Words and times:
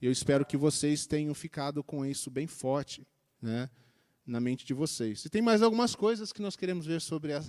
Eu 0.00 0.12
espero 0.12 0.46
que 0.46 0.56
vocês 0.56 1.06
tenham 1.06 1.34
ficado 1.34 1.82
com 1.82 2.06
isso 2.06 2.30
bem 2.30 2.46
forte 2.46 3.06
né, 3.42 3.68
na 4.24 4.38
mente 4.40 4.64
de 4.64 4.72
vocês. 4.72 5.24
E 5.24 5.28
tem 5.28 5.42
mais 5.42 5.60
algumas 5.60 5.96
coisas 5.96 6.32
que 6.32 6.40
nós 6.40 6.54
queremos 6.54 6.86
ver 6.86 7.00
sobre 7.00 7.32
a, 7.32 7.42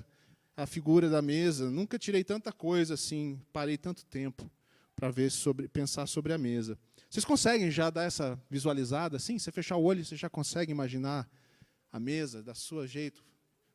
a 0.58 0.66
figura 0.66 1.10
da 1.10 1.22
mesa. 1.22 1.70
Nunca 1.70 2.00
tirei 2.00 2.24
tanta 2.24 2.52
coisa 2.52 2.96
assim, 2.96 3.40
parei 3.54 3.78
tanto 3.78 4.04
tempo 4.06 4.50
para 4.96 5.12
ver 5.12 5.30
sobre, 5.30 5.68
pensar 5.68 6.08
sobre 6.08 6.34
a 6.34 6.38
mesa. 6.40 6.78
Vocês 7.08 7.24
conseguem 7.24 7.70
já 7.70 7.90
dar 7.92 8.04
essa 8.04 8.40
visualizada 8.50 9.18
assim? 9.18 9.38
Você 9.38 9.52
fechar 9.52 9.78
o 9.78 9.84
olho, 9.84 10.04
você 10.04 10.16
já 10.16 10.30
consegue 10.30 10.72
imaginar 10.72 11.30
a 11.92 12.00
mesa 12.00 12.42
da 12.42 12.56
sua 12.56 12.88
jeito, 12.88 13.24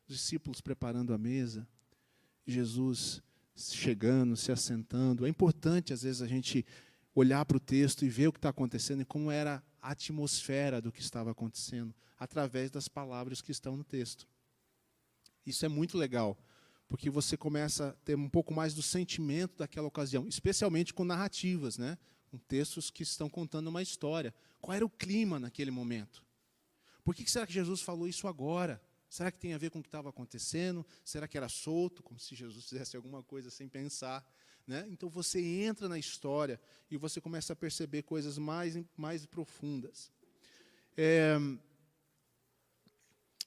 os 0.09 0.17
discípulos 0.17 0.61
preparando 0.61 1.15
a 1.15 1.19
mesa, 1.19 1.67
Jesus 2.45 3.23
chegando, 3.57 4.37
se 4.37 4.51
assentando. 4.51 5.27
É 5.27 5.29
importante 5.29 5.93
às 5.93 6.03
vezes 6.03 6.21
a 6.21 6.27
gente 6.27 6.67
olhar 7.15 7.45
para 7.45 7.57
o 7.57 7.61
texto 7.61 8.05
e 8.05 8.09
ver 8.09 8.29
o 8.29 8.33
que 8.33 8.39
está 8.39 8.49
acontecendo 8.49 9.03
e 9.03 9.05
como 9.05 9.31
era 9.31 9.63
a 9.81 9.91
atmosfera 9.91 10.81
do 10.81 10.91
que 10.91 11.01
estava 11.01 11.31
acontecendo 11.31 11.95
através 12.19 12.71
das 12.71 12.89
palavras 12.89 13.41
que 13.41 13.53
estão 13.53 13.77
no 13.77 13.85
texto. 13.85 14.27
Isso 15.47 15.65
é 15.65 15.69
muito 15.69 15.97
legal, 15.99 16.39
porque 16.89 17.11
você 17.11 17.37
começa 17.37 17.89
a 17.89 17.93
ter 18.05 18.17
um 18.17 18.29
pouco 18.29 18.53
mais 18.53 18.75
do 18.75 18.83
sentimento 18.83 19.59
daquela 19.59 19.87
ocasião, 19.87 20.27
especialmente 20.27 20.95
com 20.95 21.05
narrativas, 21.05 21.79
né? 21.79 21.99
com 22.31 22.39
textos 22.39 22.91
que 22.91 23.03
estão 23.03 23.29
contando 23.29 23.69
uma 23.69 23.83
história. 23.83 24.35
Qual 24.61 24.75
era 24.75 24.85
o 24.85 24.91
clima 24.91 25.39
naquele 25.39 25.71
momento? 25.71 26.25
Por 27.05 27.15
que 27.15 27.31
será 27.31 27.47
que 27.47 27.53
Jesus 27.53 27.83
falou 27.83 28.09
isso 28.09 28.27
agora? 28.27 28.83
Será 29.09 29.31
que 29.31 29.39
tem 29.39 29.55
a 29.55 29.59
ver 29.59 29.71
com 29.71 29.79
o 29.79 29.83
que 29.83 29.87
estava 29.87 30.09
acontecendo? 30.09 30.85
Será 31.05 31.29
que 31.29 31.37
era 31.37 31.49
solto, 31.49 32.03
como 32.03 32.19
se 32.19 32.35
Jesus 32.35 32.69
fizesse 32.69 32.97
alguma 32.97 33.23
coisa 33.23 33.51
sem 33.51 33.69
pensar? 33.69 34.27
Né? 34.67 34.87
Então 34.91 35.09
você 35.09 35.41
entra 35.41 35.89
na 35.89 35.99
história 35.99 36.61
e 36.91 36.97
você 36.97 37.21
começa 37.21 37.53
a 37.53 37.57
perceber 37.57 38.03
coisas 38.03 38.39
mais, 38.39 38.79
mais 38.97 39.27
profundas. 39.27 40.11
É, 40.97 41.37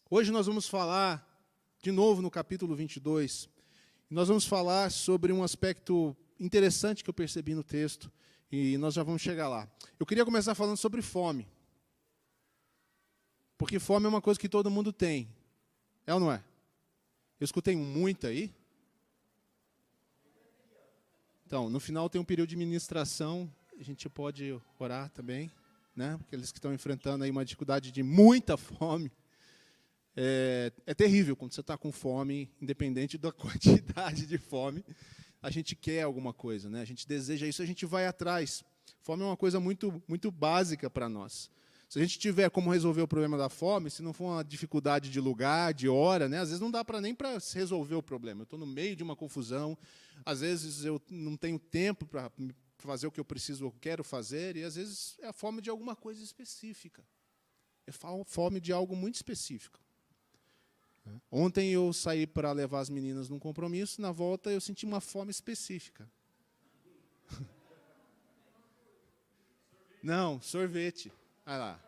hoje 0.10 0.32
nós 0.32 0.46
vamos 0.46 0.68
falar, 0.68 1.26
de 1.82 1.92
novo 1.92 2.22
no 2.22 2.30
capítulo 2.30 2.76
22, 2.76 3.50
nós 4.10 4.28
vamos 4.28 4.46
falar 4.46 4.92
sobre 4.92 5.34
um 5.34 5.44
aspecto 5.44 6.16
interessante 6.40 7.04
que 7.04 7.10
eu 7.10 7.14
percebi 7.14 7.56
no 7.56 7.64
texto, 7.64 8.12
e 8.52 8.78
nós 8.78 8.94
já 8.94 9.04
vamos 9.04 9.22
chegar 9.22 9.50
lá. 9.50 9.70
Eu 10.00 10.06
queria 10.06 10.24
começar 10.24 10.56
falando 10.56 10.78
sobre 10.78 11.02
fome. 11.02 11.48
Porque 13.58 13.80
fome 13.80 14.06
é 14.06 14.10
uma 14.10 14.22
coisa 14.22 14.40
que 14.40 14.48
todo 14.48 14.72
mundo 14.72 14.94
tem. 14.94 15.28
É 16.06 16.14
ou 16.14 16.20
não 16.20 16.32
é? 16.32 16.44
Eu 17.40 17.46
escutei 17.46 17.76
muito 17.76 18.26
aí. 18.26 18.54
Então, 21.48 21.70
no 21.70 21.80
final 21.80 22.10
tem 22.10 22.20
um 22.20 22.26
período 22.26 22.50
de 22.50 22.58
ministração, 22.58 23.50
a 23.80 23.82
gente 23.82 24.10
pode 24.10 24.60
orar 24.78 25.10
também, 25.12 25.50
né? 25.96 26.20
Aqueles 26.20 26.52
que 26.52 26.58
estão 26.58 26.74
enfrentando 26.74 27.24
aí 27.24 27.32
uma 27.32 27.46
dificuldade 27.46 27.90
de 27.90 28.04
muita 28.04 28.58
fome. 28.60 29.10
É, 30.14 30.74
é 30.86 30.94
terrível 30.94 31.38
quando 31.38 31.54
você 31.54 31.62
está 31.62 31.78
com 31.78 31.90
fome, 31.90 32.52
independente 32.62 33.18
da 33.18 33.32
quantidade 33.34 34.26
de 34.26 34.38
fome 34.38 34.84
a 35.42 35.50
gente 35.50 35.74
quer 35.74 36.02
alguma 36.02 36.34
coisa, 36.34 36.70
né? 36.70 36.82
a 36.82 36.86
gente 36.86 37.08
deseja 37.08 37.48
isso, 37.48 37.62
a 37.62 37.66
gente 37.66 37.86
vai 37.86 38.06
atrás. 38.06 38.62
Fome 39.02 39.24
é 39.24 39.26
uma 39.26 39.38
coisa 39.38 39.58
muito, 39.58 40.04
muito 40.06 40.30
básica 40.30 40.90
para 40.90 41.08
nós. 41.08 41.50
Se 41.90 42.00
a 42.00 42.02
gente 42.02 42.20
tiver 42.20 42.50
como 42.50 42.72
resolver 42.72 43.02
o 43.02 43.08
problema 43.08 43.38
da 43.38 43.48
fome, 43.48 43.90
se 43.90 44.02
não 44.02 44.12
for 44.12 44.26
uma 44.26 44.44
dificuldade 44.44 45.10
de 45.10 45.22
lugar, 45.22 45.74
de 45.74 45.88
hora, 45.88 46.28
né? 46.28 46.40
às 46.40 46.50
vezes 46.50 46.60
não 46.60 46.70
dá 46.70 46.84
para 46.84 47.00
nem 47.00 47.16
para 47.16 47.38
resolver 47.54 47.96
o 47.96 48.04
problema. 48.04 48.42
Eu 48.42 48.44
estou 48.44 48.60
no 48.60 48.68
meio 48.68 48.96
de 48.96 49.04
uma 49.04 49.16
confusão, 49.16 49.78
às 50.26 50.42
vezes 50.42 50.84
eu 50.84 51.02
não 51.10 51.38
tenho 51.38 51.58
tempo 51.58 52.06
para 52.06 52.30
fazer 52.78 53.08
o 53.08 53.12
que 53.12 53.20
eu 53.20 53.26
preciso, 53.26 53.66
ou 53.66 53.72
quero 53.72 54.04
fazer, 54.04 54.58
e 54.58 54.64
às 54.64 54.76
vezes 54.76 55.18
é 55.20 55.28
a 55.28 55.34
fome 55.34 55.62
de 55.62 55.70
alguma 55.70 55.96
coisa 55.96 56.22
específica. 56.22 57.04
É 57.86 57.92
fome 58.26 58.60
de 58.60 58.74
algo 58.74 58.94
muito 58.94 59.16
específico. 59.16 59.80
Ontem 61.32 61.72
eu 61.72 61.94
saí 61.94 62.28
para 62.28 62.52
levar 62.52 62.82
as 62.82 62.90
meninas 62.90 63.30
num 63.30 63.40
compromisso, 63.40 64.02
na 64.02 64.12
volta 64.12 64.52
eu 64.52 64.60
senti 64.60 64.86
uma 64.86 65.00
fome 65.00 65.32
específica. 65.32 66.10
Não, 70.04 70.42
sorvete. 70.42 71.10
Olha 71.48 71.58
lá. 71.58 71.84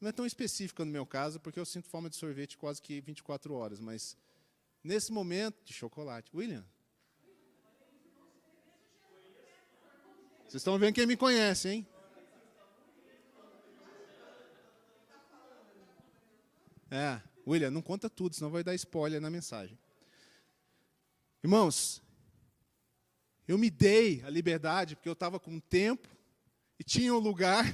Não 0.00 0.08
é 0.08 0.12
tão 0.12 0.26
específica 0.26 0.84
no 0.84 0.90
meu 0.90 1.06
caso, 1.06 1.38
porque 1.38 1.60
eu 1.60 1.64
sinto 1.64 1.88
fome 1.88 2.10
de 2.10 2.16
sorvete 2.16 2.58
quase 2.58 2.82
que 2.82 3.00
24 3.00 3.54
horas, 3.54 3.78
mas 3.78 4.16
nesse 4.82 5.12
momento 5.12 5.64
de 5.64 5.72
chocolate. 5.72 6.28
William? 6.34 6.66
Vocês 10.40 10.54
estão 10.54 10.76
vendo 10.76 10.96
quem 10.96 11.06
me 11.06 11.16
conhece, 11.16 11.68
hein? 11.68 11.86
É, 16.90 17.22
William, 17.46 17.70
não 17.70 17.80
conta 17.80 18.10
tudo, 18.10 18.34
senão 18.34 18.50
vai 18.50 18.64
dar 18.64 18.74
spoiler 18.74 19.20
na 19.20 19.30
mensagem. 19.30 19.78
Irmãos, 21.44 22.02
eu 23.46 23.56
me 23.56 23.70
dei 23.70 24.20
a 24.24 24.28
liberdade, 24.28 24.96
porque 24.96 25.08
eu 25.08 25.12
estava 25.14 25.38
com 25.38 25.60
tempo 25.60 26.08
e 26.82 26.84
tinha 26.84 27.14
um 27.14 27.18
lugar. 27.18 27.64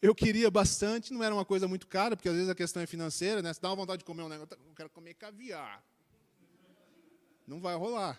Eu 0.00 0.14
queria 0.14 0.50
bastante, 0.50 1.12
não 1.12 1.22
era 1.22 1.34
uma 1.34 1.44
coisa 1.44 1.68
muito 1.68 1.86
cara, 1.86 2.16
porque 2.16 2.28
às 2.28 2.34
vezes 2.34 2.48
a 2.48 2.54
questão 2.54 2.82
é 2.82 2.86
financeira, 2.86 3.42
né? 3.42 3.52
Você 3.52 3.60
dá 3.60 3.68
uma 3.68 3.76
vontade 3.76 3.98
de 3.98 4.06
comer 4.06 4.22
um 4.22 4.30
negócio, 4.30 4.56
eu 4.66 4.74
quero 4.74 4.88
comer 4.88 5.12
caviar. 5.12 5.84
Não 7.46 7.60
vai 7.60 7.76
rolar. 7.76 8.18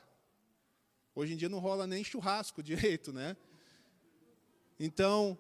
Hoje 1.16 1.34
em 1.34 1.38
dia 1.38 1.50
não 1.50 1.58
rola 1.58 1.88
nem 1.88 2.04
churrasco 2.04 2.62
direito, 2.62 3.12
né? 3.12 3.36
Então, 4.80 5.36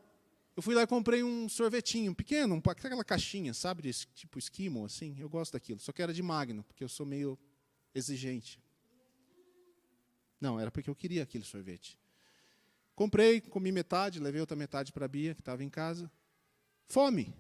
eu 0.55 0.63
fui 0.63 0.73
lá 0.73 0.81
e 0.81 0.87
comprei 0.87 1.21
um 1.21 1.47
sorvetinho 1.47 2.15
pequeno, 2.15 2.59
aquela 2.65 3.03
caixinha, 3.03 3.53
sabe, 3.53 3.83
desse 3.83 4.07
tipo 4.15 4.39
esquimo, 4.39 4.83
assim. 4.83 5.15
Eu 5.19 5.29
gosto 5.29 5.53
daquilo. 5.53 5.79
Só 5.79 5.91
que 5.91 6.01
era 6.01 6.11
de 6.11 6.23
magno, 6.23 6.63
porque 6.63 6.83
eu 6.83 6.89
sou 6.89 7.05
meio 7.05 7.37
exigente. 7.93 8.59
Não, 10.41 10.59
era 10.59 10.71
porque 10.71 10.89
eu 10.89 10.95
queria 10.95 11.21
aquele 11.21 11.43
sorvete. 11.43 11.98
Comprei, 12.99 13.39
comi 13.39 13.71
metade, 13.71 14.19
levei 14.19 14.41
outra 14.41 14.57
metade 14.57 14.91
para 14.91 15.05
a 15.05 15.07
Bia, 15.07 15.33
que 15.33 15.39
estava 15.39 15.63
em 15.63 15.69
casa. 15.69 16.11
Fome. 16.89 17.33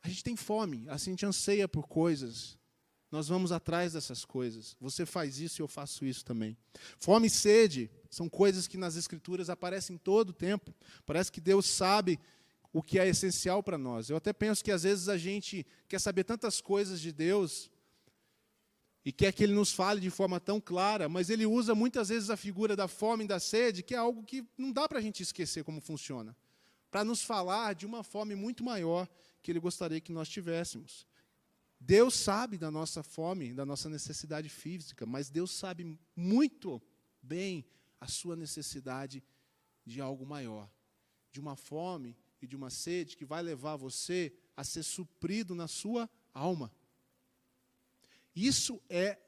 A 0.00 0.08
gente 0.08 0.22
tem 0.22 0.36
fome, 0.36 0.88
a 0.88 0.96
gente 0.96 1.26
anseia 1.26 1.66
por 1.66 1.88
coisas. 1.88 2.56
Nós 3.10 3.26
vamos 3.26 3.50
atrás 3.50 3.94
dessas 3.94 4.24
coisas. 4.24 4.76
Você 4.80 5.04
faz 5.04 5.40
isso 5.40 5.60
e 5.60 5.62
eu 5.62 5.66
faço 5.66 6.04
isso 6.04 6.24
também. 6.24 6.56
Fome 7.00 7.26
e 7.26 7.30
sede 7.30 7.90
são 8.08 8.28
coisas 8.28 8.68
que 8.68 8.76
nas 8.76 8.94
Escrituras 8.94 9.50
aparecem 9.50 9.98
todo 9.98 10.28
o 10.28 10.32
tempo. 10.32 10.72
Parece 11.04 11.32
que 11.32 11.40
Deus 11.40 11.66
sabe 11.66 12.20
o 12.72 12.80
que 12.80 12.96
é 12.96 13.08
essencial 13.08 13.60
para 13.60 13.76
nós. 13.76 14.08
Eu 14.08 14.16
até 14.16 14.32
penso 14.32 14.62
que 14.62 14.70
às 14.70 14.84
vezes 14.84 15.08
a 15.08 15.18
gente 15.18 15.66
quer 15.88 16.00
saber 16.00 16.22
tantas 16.22 16.60
coisas 16.60 17.00
de 17.00 17.10
Deus 17.10 17.72
e 19.04 19.12
quer 19.12 19.32
que 19.32 19.42
Ele 19.42 19.52
nos 19.52 19.72
fale 19.72 20.00
de 20.00 20.10
forma 20.10 20.38
tão 20.38 20.60
clara, 20.60 21.08
mas 21.08 21.28
Ele 21.28 21.44
usa 21.44 21.74
muitas 21.74 22.08
vezes 22.08 22.30
a 22.30 22.36
figura 22.36 22.76
da 22.76 22.86
fome 22.86 23.24
e 23.24 23.28
da 23.28 23.40
sede, 23.40 23.82
que 23.82 23.94
é 23.94 23.98
algo 23.98 24.22
que 24.22 24.46
não 24.56 24.72
dá 24.72 24.88
para 24.88 24.98
a 24.98 25.02
gente 25.02 25.22
esquecer 25.22 25.64
como 25.64 25.80
funciona, 25.80 26.36
para 26.90 27.04
nos 27.04 27.22
falar 27.22 27.74
de 27.74 27.84
uma 27.84 28.02
fome 28.02 28.34
muito 28.34 28.62
maior 28.62 29.08
que 29.42 29.50
Ele 29.50 29.58
gostaria 29.58 30.00
que 30.00 30.12
nós 30.12 30.28
tivéssemos. 30.28 31.06
Deus 31.80 32.14
sabe 32.14 32.56
da 32.56 32.70
nossa 32.70 33.02
fome, 33.02 33.52
da 33.52 33.66
nossa 33.66 33.88
necessidade 33.88 34.48
física, 34.48 35.04
mas 35.04 35.28
Deus 35.28 35.50
sabe 35.50 35.98
muito 36.14 36.80
bem 37.20 37.64
a 38.00 38.06
sua 38.06 38.36
necessidade 38.36 39.22
de 39.84 40.00
algo 40.00 40.24
maior, 40.24 40.70
de 41.32 41.40
uma 41.40 41.56
fome 41.56 42.16
e 42.40 42.46
de 42.46 42.54
uma 42.54 42.70
sede 42.70 43.16
que 43.16 43.24
vai 43.24 43.42
levar 43.42 43.74
você 43.74 44.32
a 44.56 44.62
ser 44.62 44.84
suprido 44.84 45.56
na 45.56 45.66
sua 45.66 46.08
alma. 46.32 46.72
Isso 48.34 48.80
é, 48.88 49.18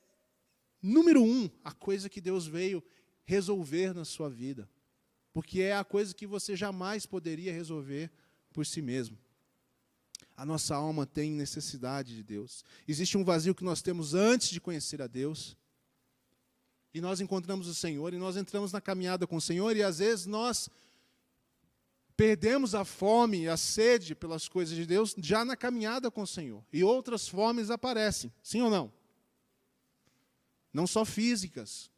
número 0.83 1.23
um, 1.23 1.51
a 1.63 1.73
coisa 1.73 2.09
que 2.09 2.21
Deus 2.21 2.47
veio 2.47 2.83
resolver 3.25 3.95
na 3.95 4.05
sua 4.05 4.29
vida. 4.29 4.69
Porque 5.33 5.61
é 5.61 5.77
a 5.77 5.85
coisa 5.85 6.15
que 6.15 6.27
você 6.27 6.55
jamais 6.55 7.07
poderia 7.07 7.53
resolver 7.53 8.11
por 8.53 8.65
si 8.65 8.81
mesmo. 8.81 9.19
A 10.37 10.45
nossa 10.45 10.75
alma 10.75 11.07
tem 11.07 11.33
necessidade 11.33 12.15
de 12.15 12.23
Deus. 12.23 12.65
Existe 12.87 13.17
um 13.17 13.25
vazio 13.25 13.55
que 13.55 13.65
nós 13.65 13.83
temos 13.83 14.15
antes 14.15 14.51
de 14.51 14.61
conhecer 14.61 15.01
a 15.01 15.07
Deus. 15.07 15.57
E 16.93 17.01
nós 17.01 17.21
encontramos 17.21 17.67
o 17.67 17.75
Senhor, 17.75 18.15
e 18.15 18.19
nós 18.19 18.37
entramos 18.37 18.73
na 18.73 18.81
caminhada 18.81 19.27
com 19.27 19.37
o 19.37 19.41
Senhor, 19.41 19.77
e 19.77 19.83
às 19.83 19.99
vezes 19.99 20.27
nós 20.27 20.69
Perdemos 22.17 22.75
a 22.75 22.85
fome 22.85 23.43
e 23.43 23.49
a 23.49 23.57
sede 23.57 24.15
pelas 24.15 24.49
coisas 24.49 24.77
de 24.77 24.87
Deus 24.87 25.15
já 25.19 25.45
na 25.45 25.57
caminhada 25.57 26.11
com 26.11 26.23
o 26.23 26.27
Senhor. 26.27 26.65
E 26.73 26.85
outras 26.85 27.27
fomes 27.29 27.71
aparecem, 27.71 28.33
sim 28.43 28.63
ou 28.63 28.71
não? 28.71 28.93
Não 30.73 30.87
só 30.87 31.05
físicas. 31.05 31.91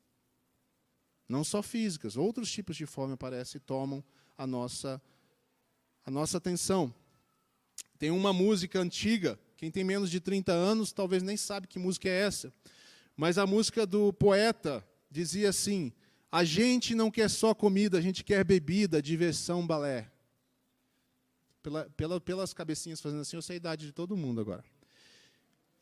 Não 1.29 1.43
só 1.43 1.63
físicas, 1.63 2.17
outros 2.17 2.51
tipos 2.51 2.77
de 2.77 2.87
fome 2.87 3.15
aparecem 3.15 3.59
e 3.59 3.61
tomam 3.61 4.03
a 4.39 4.47
nossa, 4.47 5.03
a 6.05 6.11
nossa 6.11 6.39
atenção. 6.39 6.95
Tem 7.99 8.11
uma 8.11 8.33
música 8.33 8.79
antiga, 8.79 9.39
quem 9.57 9.71
tem 9.71 9.83
menos 9.83 10.11
de 10.11 10.21
30 10.21 10.53
anos 10.53 10.93
talvez 10.93 11.23
nem 11.23 11.37
sabe 11.37 11.67
que 11.67 11.79
música 11.79 12.09
é 12.09 12.21
essa. 12.21 12.53
Mas 13.17 13.39
a 13.39 13.47
música 13.47 13.87
do 13.87 14.13
poeta 14.13 14.87
dizia 15.11 15.49
assim: 15.49 15.93
A 16.31 16.44
gente 16.44 16.94
não 16.94 17.11
quer 17.11 17.31
só 17.31 17.55
comida, 17.55 17.99
a 17.99 18.00
gente 18.00 18.25
quer 18.25 18.44
bebida, 18.44 19.00
diversão, 19.00 19.67
balé. 19.67 20.11
Pela, 21.62 21.88
pela, 21.96 22.20
pelas 22.20 22.52
cabecinhas 22.52 23.00
fazendo 23.00 23.20
assim, 23.20 23.37
eu 23.37 23.43
sei 23.43 23.55
a 23.55 23.58
idade 23.58 23.87
de 23.87 23.93
todo 23.93 24.17
mundo 24.17 24.40
agora. 24.40 24.64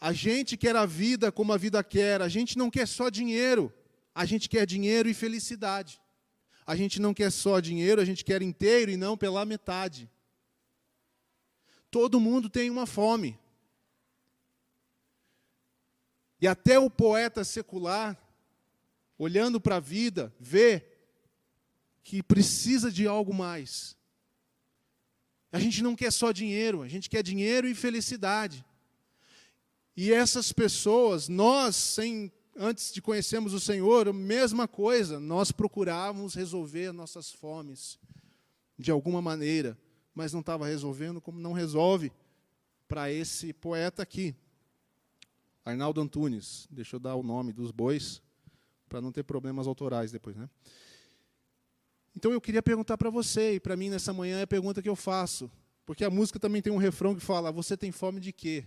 A 0.00 0.12
gente 0.12 0.56
quer 0.56 0.76
a 0.76 0.86
vida 0.86 1.32
como 1.32 1.52
a 1.52 1.56
vida 1.56 1.82
quer, 1.82 2.20
a 2.20 2.28
gente 2.28 2.58
não 2.58 2.70
quer 2.70 2.86
só 2.86 3.08
dinheiro, 3.08 3.72
a 4.14 4.24
gente 4.24 4.48
quer 4.48 4.66
dinheiro 4.66 5.08
e 5.08 5.14
felicidade. 5.14 6.00
A 6.66 6.76
gente 6.76 7.00
não 7.00 7.12
quer 7.12 7.30
só 7.30 7.60
dinheiro, 7.60 8.00
a 8.00 8.04
gente 8.04 8.24
quer 8.24 8.40
inteiro 8.40 8.90
e 8.90 8.96
não 8.96 9.16
pela 9.16 9.44
metade. 9.44 10.10
Todo 11.90 12.20
mundo 12.20 12.48
tem 12.48 12.70
uma 12.70 12.86
fome. 12.86 13.38
E 16.40 16.46
até 16.46 16.78
o 16.78 16.90
poeta 16.90 17.44
secular, 17.44 18.18
olhando 19.18 19.60
para 19.60 19.76
a 19.76 19.80
vida, 19.80 20.34
vê 20.38 20.84
que 22.02 22.22
precisa 22.22 22.90
de 22.90 23.06
algo 23.06 23.32
mais. 23.32 23.96
A 25.50 25.58
gente 25.58 25.82
não 25.82 25.94
quer 25.94 26.12
só 26.12 26.32
dinheiro, 26.32 26.82
a 26.82 26.88
gente 26.88 27.08
quer 27.08 27.22
dinheiro 27.22 27.68
e 27.68 27.74
felicidade. 27.74 28.64
E 29.96 30.12
essas 30.12 30.52
pessoas, 30.52 31.28
nós, 31.28 31.76
sem, 31.76 32.32
antes 32.56 32.92
de 32.92 33.00
conhecermos 33.00 33.54
o 33.54 33.60
Senhor, 33.60 34.08
a 34.08 34.12
mesma 34.12 34.66
coisa, 34.66 35.20
nós 35.20 35.52
procurávamos 35.52 36.34
resolver 36.34 36.92
nossas 36.92 37.30
fomes 37.30 37.98
de 38.76 38.90
alguma 38.90 39.22
maneira, 39.22 39.78
mas 40.12 40.32
não 40.32 40.40
estava 40.40 40.66
resolvendo 40.66 41.20
como 41.20 41.38
não 41.38 41.52
resolve 41.52 42.12
para 42.88 43.10
esse 43.10 43.52
poeta 43.52 44.02
aqui. 44.02 44.34
Arnaldo 45.64 46.00
Antunes, 46.00 46.66
deixa 46.70 46.96
eu 46.96 47.00
dar 47.00 47.14
o 47.14 47.22
nome 47.22 47.52
dos 47.52 47.70
bois, 47.70 48.20
para 48.94 49.00
não 49.00 49.10
ter 49.10 49.24
problemas 49.24 49.66
autorais 49.66 50.12
depois, 50.12 50.36
né? 50.36 50.48
Então 52.16 52.30
eu 52.30 52.40
queria 52.40 52.62
perguntar 52.62 52.96
para 52.96 53.10
você, 53.10 53.54
e 53.56 53.60
para 53.60 53.76
mim 53.76 53.90
nessa 53.90 54.12
manhã 54.12 54.38
é 54.38 54.42
a 54.42 54.46
pergunta 54.46 54.80
que 54.80 54.88
eu 54.88 54.94
faço, 54.94 55.50
porque 55.84 56.04
a 56.04 56.10
música 56.10 56.38
também 56.38 56.62
tem 56.62 56.72
um 56.72 56.76
refrão 56.76 57.12
que 57.12 57.20
fala: 57.20 57.50
Você 57.50 57.76
tem 57.76 57.90
fome 57.90 58.20
de 58.20 58.32
quê? 58.32 58.64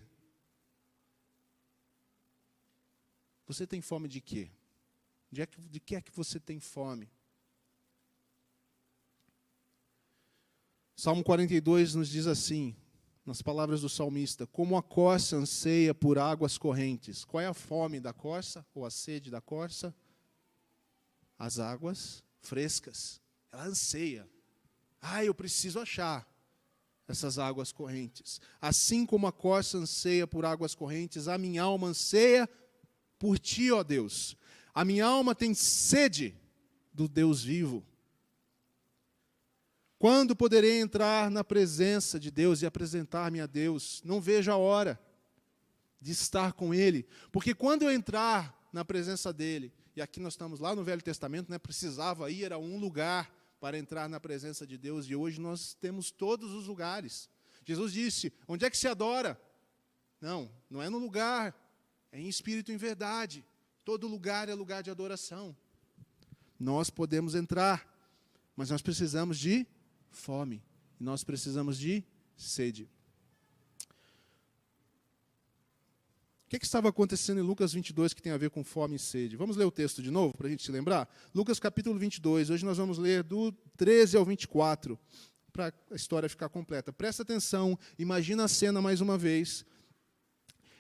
Você 3.48 3.66
tem 3.66 3.80
fome 3.80 4.10
de 4.10 4.20
quê? 4.20 4.52
De, 5.32 5.44
é 5.44 5.46
que, 5.46 5.62
de 5.62 5.80
que 5.80 5.96
é 5.96 6.02
que 6.02 6.12
você 6.12 6.42
tem 6.42 6.60
fome? 6.60 7.10
Salmo 10.94 11.24
42 11.24 11.96
nos 11.96 12.10
diz 12.10 12.28
assim: 12.28 12.76
nas 13.26 13.42
palavras 13.42 13.80
do 13.80 13.88
salmista, 13.88 14.46
como 14.46 14.76
a 14.76 14.84
corça 14.84 15.38
anseia 15.38 15.96
por 15.96 16.20
águas 16.20 16.58
correntes. 16.58 17.24
Qual 17.24 17.40
é 17.40 17.48
a 17.48 17.54
fome 17.54 18.02
da 18.02 18.12
corça, 18.12 18.66
ou 18.76 18.86
a 18.86 18.92
sede 18.92 19.32
da 19.32 19.40
corça? 19.40 19.96
As 21.38 21.60
águas 21.60 22.24
frescas. 22.42 23.22
Ela 23.52 23.66
anseia. 23.66 24.28
Ah, 25.02 25.24
eu 25.24 25.34
preciso 25.34 25.80
achar 25.80 26.28
essas 27.08 27.40
águas 27.40 27.72
correntes. 27.72 28.42
Assim 28.60 29.06
como 29.06 29.28
a 29.28 29.32
corça 29.32 29.78
anseia 29.78 30.28
por 30.28 30.46
águas 30.46 30.76
correntes, 30.76 31.28
a 31.28 31.38
minha 31.38 31.64
alma 31.64 31.88
anseia 31.88 32.50
por 33.18 33.40
ti, 33.40 33.72
ó 33.72 33.84
Deus. 33.84 34.36
A 34.74 34.84
minha 34.84 35.06
alma 35.06 35.34
tem 35.34 35.54
sede 35.54 36.36
do 36.94 37.08
Deus 37.08 37.44
vivo. 37.44 37.86
Quando 39.98 40.36
poderei 40.36 40.80
entrar 40.80 41.32
na 41.32 41.44
presença 41.44 42.20
de 42.20 42.30
Deus 42.30 42.62
e 42.62 42.66
apresentar-me 42.66 43.42
a 43.42 43.48
Deus? 43.48 44.02
Não 44.06 44.22
vejo 44.22 44.52
a 44.52 44.58
hora 44.58 45.00
de 46.00 46.12
estar 46.12 46.54
com 46.54 46.74
Ele, 46.74 47.08
porque 47.32 47.56
quando 47.56 47.84
eu 47.84 47.92
entrar 47.92 48.56
na 48.72 48.86
presença 48.86 49.34
dEle, 49.34 49.74
e 49.98 50.02
aqui 50.02 50.20
nós 50.20 50.34
estamos 50.34 50.60
lá 50.60 50.76
no 50.76 50.84
Velho 50.84 51.02
Testamento, 51.02 51.50
né, 51.50 51.58
precisava 51.58 52.30
ir 52.30 52.54
a 52.54 52.58
um 52.60 52.78
lugar 52.78 53.34
para 53.60 53.80
entrar 53.80 54.08
na 54.08 54.20
presença 54.20 54.68
de 54.68 54.78
Deus, 54.78 55.08
e 55.08 55.16
hoje 55.16 55.42
nós 55.42 55.74
temos 55.74 56.12
todos 56.12 56.54
os 56.54 56.68
lugares. 56.68 57.28
Jesus 57.66 57.94
disse: 57.94 58.32
onde 58.48 58.64
é 58.64 58.70
que 58.70 58.78
se 58.78 58.88
adora? 58.88 59.42
Não, 60.22 60.52
não 60.70 60.84
é 60.84 60.90
no 60.90 61.00
lugar, 61.00 61.52
é 62.12 62.20
em 62.20 62.30
espírito 62.30 62.72
e 62.72 62.76
em 62.76 62.78
verdade. 62.78 63.44
Todo 63.84 64.08
lugar 64.08 64.50
é 64.50 64.54
lugar 64.54 64.84
de 64.84 64.92
adoração. 64.92 65.58
Nós 66.60 66.92
podemos 66.92 67.34
entrar, 67.34 67.92
mas 68.56 68.70
nós 68.70 68.84
precisamos 68.84 69.40
de 69.40 69.66
fome. 70.12 70.64
Nós 71.00 71.24
precisamos 71.24 71.76
de 71.76 72.04
sede. 72.36 72.88
O 76.48 76.50
que, 76.50 76.60
que, 76.60 76.66
estava 76.66 76.88
acontecendo 76.88 77.42
em 77.42 77.44
Lucas 77.44 77.74
22 77.74 78.14
que 78.14 78.22
tem 78.22 78.32
a 78.32 78.38
ver 78.38 78.50
com 78.50 78.64
fome 78.64 78.96
e 78.96 79.00
sede? 79.00 79.36
Vamos 79.36 79.58
ler 79.58 79.66
o 79.66 79.72
texto 79.72 80.02
de 80.02 80.10
novo 80.10 80.34
para 80.34 80.48
a 80.48 80.50
gente 80.50 80.64
se 80.64 80.72
lembrar? 80.72 81.14
Lucas 81.36 81.60
capítulo 81.60 82.00
22, 82.00 82.50
hoje 82.50 82.64
nós 82.64 82.78
vamos 82.78 82.98
ler 82.98 83.22
do 83.22 83.52
13 83.76 84.16
ao 84.16 84.24
24, 84.24 84.98
para 85.52 85.74
a 85.92 85.96
história 85.96 86.30
ficar 86.30 86.48
completa. 86.48 86.94
Presta 86.94 87.24
atenção, 87.24 87.78
imagina 88.00 88.46
a 88.46 88.48
cena 88.48 88.82
mais 88.82 89.02
uma 89.02 89.18
vez. 89.18 89.66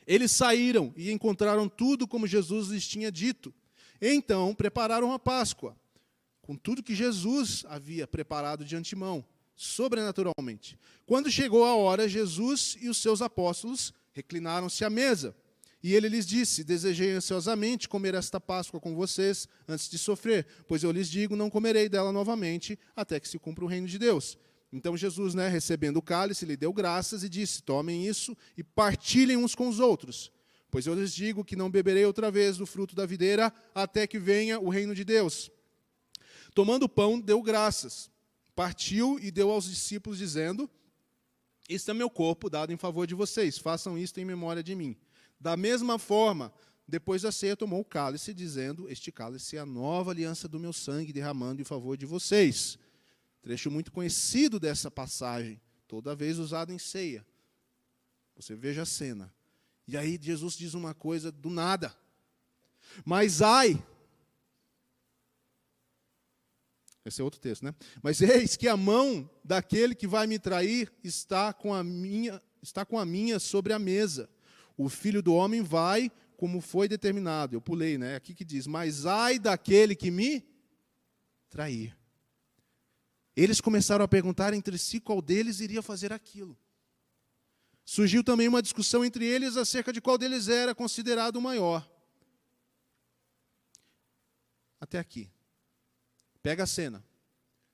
Eles 0.07 0.31
saíram 0.31 0.93
e 0.95 1.11
encontraram 1.11 1.67
tudo 1.67 2.07
como 2.07 2.25
Jesus 2.25 2.69
lhes 2.69 2.87
tinha 2.87 3.11
dito. 3.11 3.53
Então 4.01 4.55
prepararam 4.55 5.11
a 5.11 5.19
Páscoa 5.19 5.75
com 6.43 6.55
tudo 6.55 6.81
que 6.81 6.95
Jesus 6.95 7.65
havia 7.67 8.07
preparado 8.07 8.63
de 8.63 8.73
antemão, 8.77 9.25
sobrenaturalmente. 9.53 10.79
Quando 11.05 11.29
chegou 11.29 11.65
a 11.65 11.75
hora, 11.75 12.07
Jesus 12.07 12.77
e 12.79 12.87
os 12.87 12.99
seus 12.99 13.21
apóstolos 13.21 13.93
reclinaram-se 14.13 14.85
à 14.85 14.89
mesa. 14.89 15.35
E 15.87 15.95
ele 15.95 16.09
lhes 16.09 16.27
disse: 16.27 16.65
Desejei 16.65 17.11
ansiosamente 17.11 17.87
comer 17.87 18.13
esta 18.13 18.41
Páscoa 18.41 18.77
com 18.77 18.93
vocês 18.93 19.47
antes 19.65 19.87
de 19.89 19.97
sofrer, 19.97 20.45
pois 20.67 20.83
eu 20.83 20.91
lhes 20.91 21.09
digo: 21.09 21.33
não 21.33 21.49
comerei 21.49 21.87
dela 21.87 22.11
novamente 22.11 22.77
até 22.93 23.21
que 23.21 23.27
se 23.29 23.39
cumpra 23.39 23.63
o 23.63 23.67
reino 23.69 23.87
de 23.87 23.97
Deus. 23.97 24.37
Então 24.69 24.97
Jesus, 24.97 25.33
né, 25.33 25.47
recebendo 25.47 25.95
o 25.95 26.01
cálice, 26.01 26.45
lhe 26.45 26.57
deu 26.57 26.73
graças 26.73 27.23
e 27.23 27.29
disse: 27.29 27.63
Tomem 27.63 28.05
isso 28.05 28.35
e 28.57 28.65
partilhem 28.65 29.37
uns 29.37 29.55
com 29.55 29.69
os 29.69 29.79
outros. 29.79 30.29
Pois 30.69 30.85
eu 30.85 30.93
lhes 30.93 31.13
digo 31.13 31.45
que 31.45 31.55
não 31.55 31.71
beberei 31.71 32.03
outra 32.03 32.29
vez 32.29 32.57
do 32.57 32.65
fruto 32.65 32.93
da 32.93 33.05
videira 33.05 33.53
até 33.73 34.05
que 34.05 34.19
venha 34.19 34.59
o 34.59 34.67
reino 34.67 34.93
de 34.93 35.05
Deus. 35.05 35.49
Tomando 36.53 36.83
o 36.83 36.89
pão, 36.89 37.17
deu 37.17 37.41
graças, 37.41 38.11
partiu 38.53 39.17
e 39.21 39.31
deu 39.31 39.49
aos 39.49 39.69
discípulos, 39.69 40.19
dizendo: 40.19 40.69
Este 41.69 41.91
é 41.91 41.93
meu 41.93 42.09
corpo 42.09 42.49
dado 42.49 42.73
em 42.73 42.77
favor 42.77 43.07
de 43.07 43.15
vocês, 43.15 43.57
façam 43.57 43.97
isto 43.97 44.19
em 44.19 44.25
memória 44.25 44.61
de 44.61 44.75
mim. 44.75 44.97
Da 45.39 45.55
mesma 45.55 45.99
forma, 45.99 46.53
depois 46.87 47.21
da 47.21 47.31
ceia, 47.31 47.55
tomou 47.55 47.81
o 47.81 47.85
cálice, 47.85 48.33
dizendo: 48.33 48.89
Este 48.89 49.11
cálice 49.11 49.57
é 49.57 49.59
a 49.59 49.65
nova 49.65 50.11
aliança 50.11 50.47
do 50.47 50.59
meu 50.59 50.73
sangue, 50.73 51.13
derramando 51.13 51.61
em 51.61 51.65
favor 51.65 51.97
de 51.97 52.05
vocês. 52.05 52.77
Trecho 53.41 53.71
muito 53.71 53.91
conhecido 53.91 54.59
dessa 54.59 54.89
passagem, 54.89 55.61
toda 55.87 56.15
vez 56.15 56.37
usado 56.37 56.71
em 56.71 56.79
ceia. 56.79 57.25
Você 58.35 58.55
veja 58.55 58.83
a 58.83 58.85
cena. 58.85 59.33
E 59.87 59.95
aí 59.95 60.19
Jesus 60.21 60.55
diz 60.55 60.73
uma 60.73 60.93
coisa 60.93 61.31
do 61.31 61.49
nada. 61.49 61.95
Mas 63.05 63.41
ai 63.41 63.81
Esse 67.07 67.21
é 67.21 67.23
outro 67.23 67.39
texto, 67.39 67.63
né? 67.63 67.73
Mas 68.03 68.21
eis 68.21 68.57
que 68.57 68.67
a 68.67 68.75
mão 68.75 69.29
daquele 69.41 69.95
que 69.95 70.05
vai 70.05 70.27
me 70.27 70.37
trair 70.37 70.91
está 71.01 71.53
com 71.53 71.73
a 71.73 71.81
minha, 71.81 72.41
está 72.61 72.85
com 72.85 72.99
a 72.99 73.05
minha 73.05 73.39
sobre 73.39 73.71
a 73.71 73.79
mesa. 73.79 74.29
O 74.77 74.87
filho 74.87 75.23
do 75.23 75.33
homem 75.33 75.63
vai 75.63 76.11
como 76.37 76.61
foi 76.61 76.87
determinado. 76.87 77.55
Eu 77.55 77.61
pulei, 77.61 77.97
né? 77.97 78.15
Aqui 78.15 78.33
que 78.33 78.45
diz: 78.45 78.67
Mas 78.67 79.05
ai 79.05 79.39
daquele 79.39 79.95
que 79.95 80.11
me 80.11 80.47
trair. 81.49 81.97
Eles 83.35 83.59
começaram 83.59 84.05
a 84.05 84.07
perguntar 84.07 84.53
entre 84.53 84.77
si 84.77 84.99
qual 84.99 85.21
deles 85.21 85.59
iria 85.59 85.81
fazer 85.81 86.13
aquilo. 86.13 86.57
Surgiu 87.85 88.23
também 88.23 88.47
uma 88.47 88.61
discussão 88.61 89.03
entre 89.03 89.25
eles 89.25 89.55
acerca 89.55 89.93
de 89.93 90.01
qual 90.01 90.17
deles 90.17 90.47
era 90.47 90.75
considerado 90.75 91.37
o 91.37 91.41
maior. 91.41 91.89
Até 94.79 94.99
aqui. 94.99 95.31
Pega 96.43 96.63
a 96.63 96.67
cena. 96.67 97.03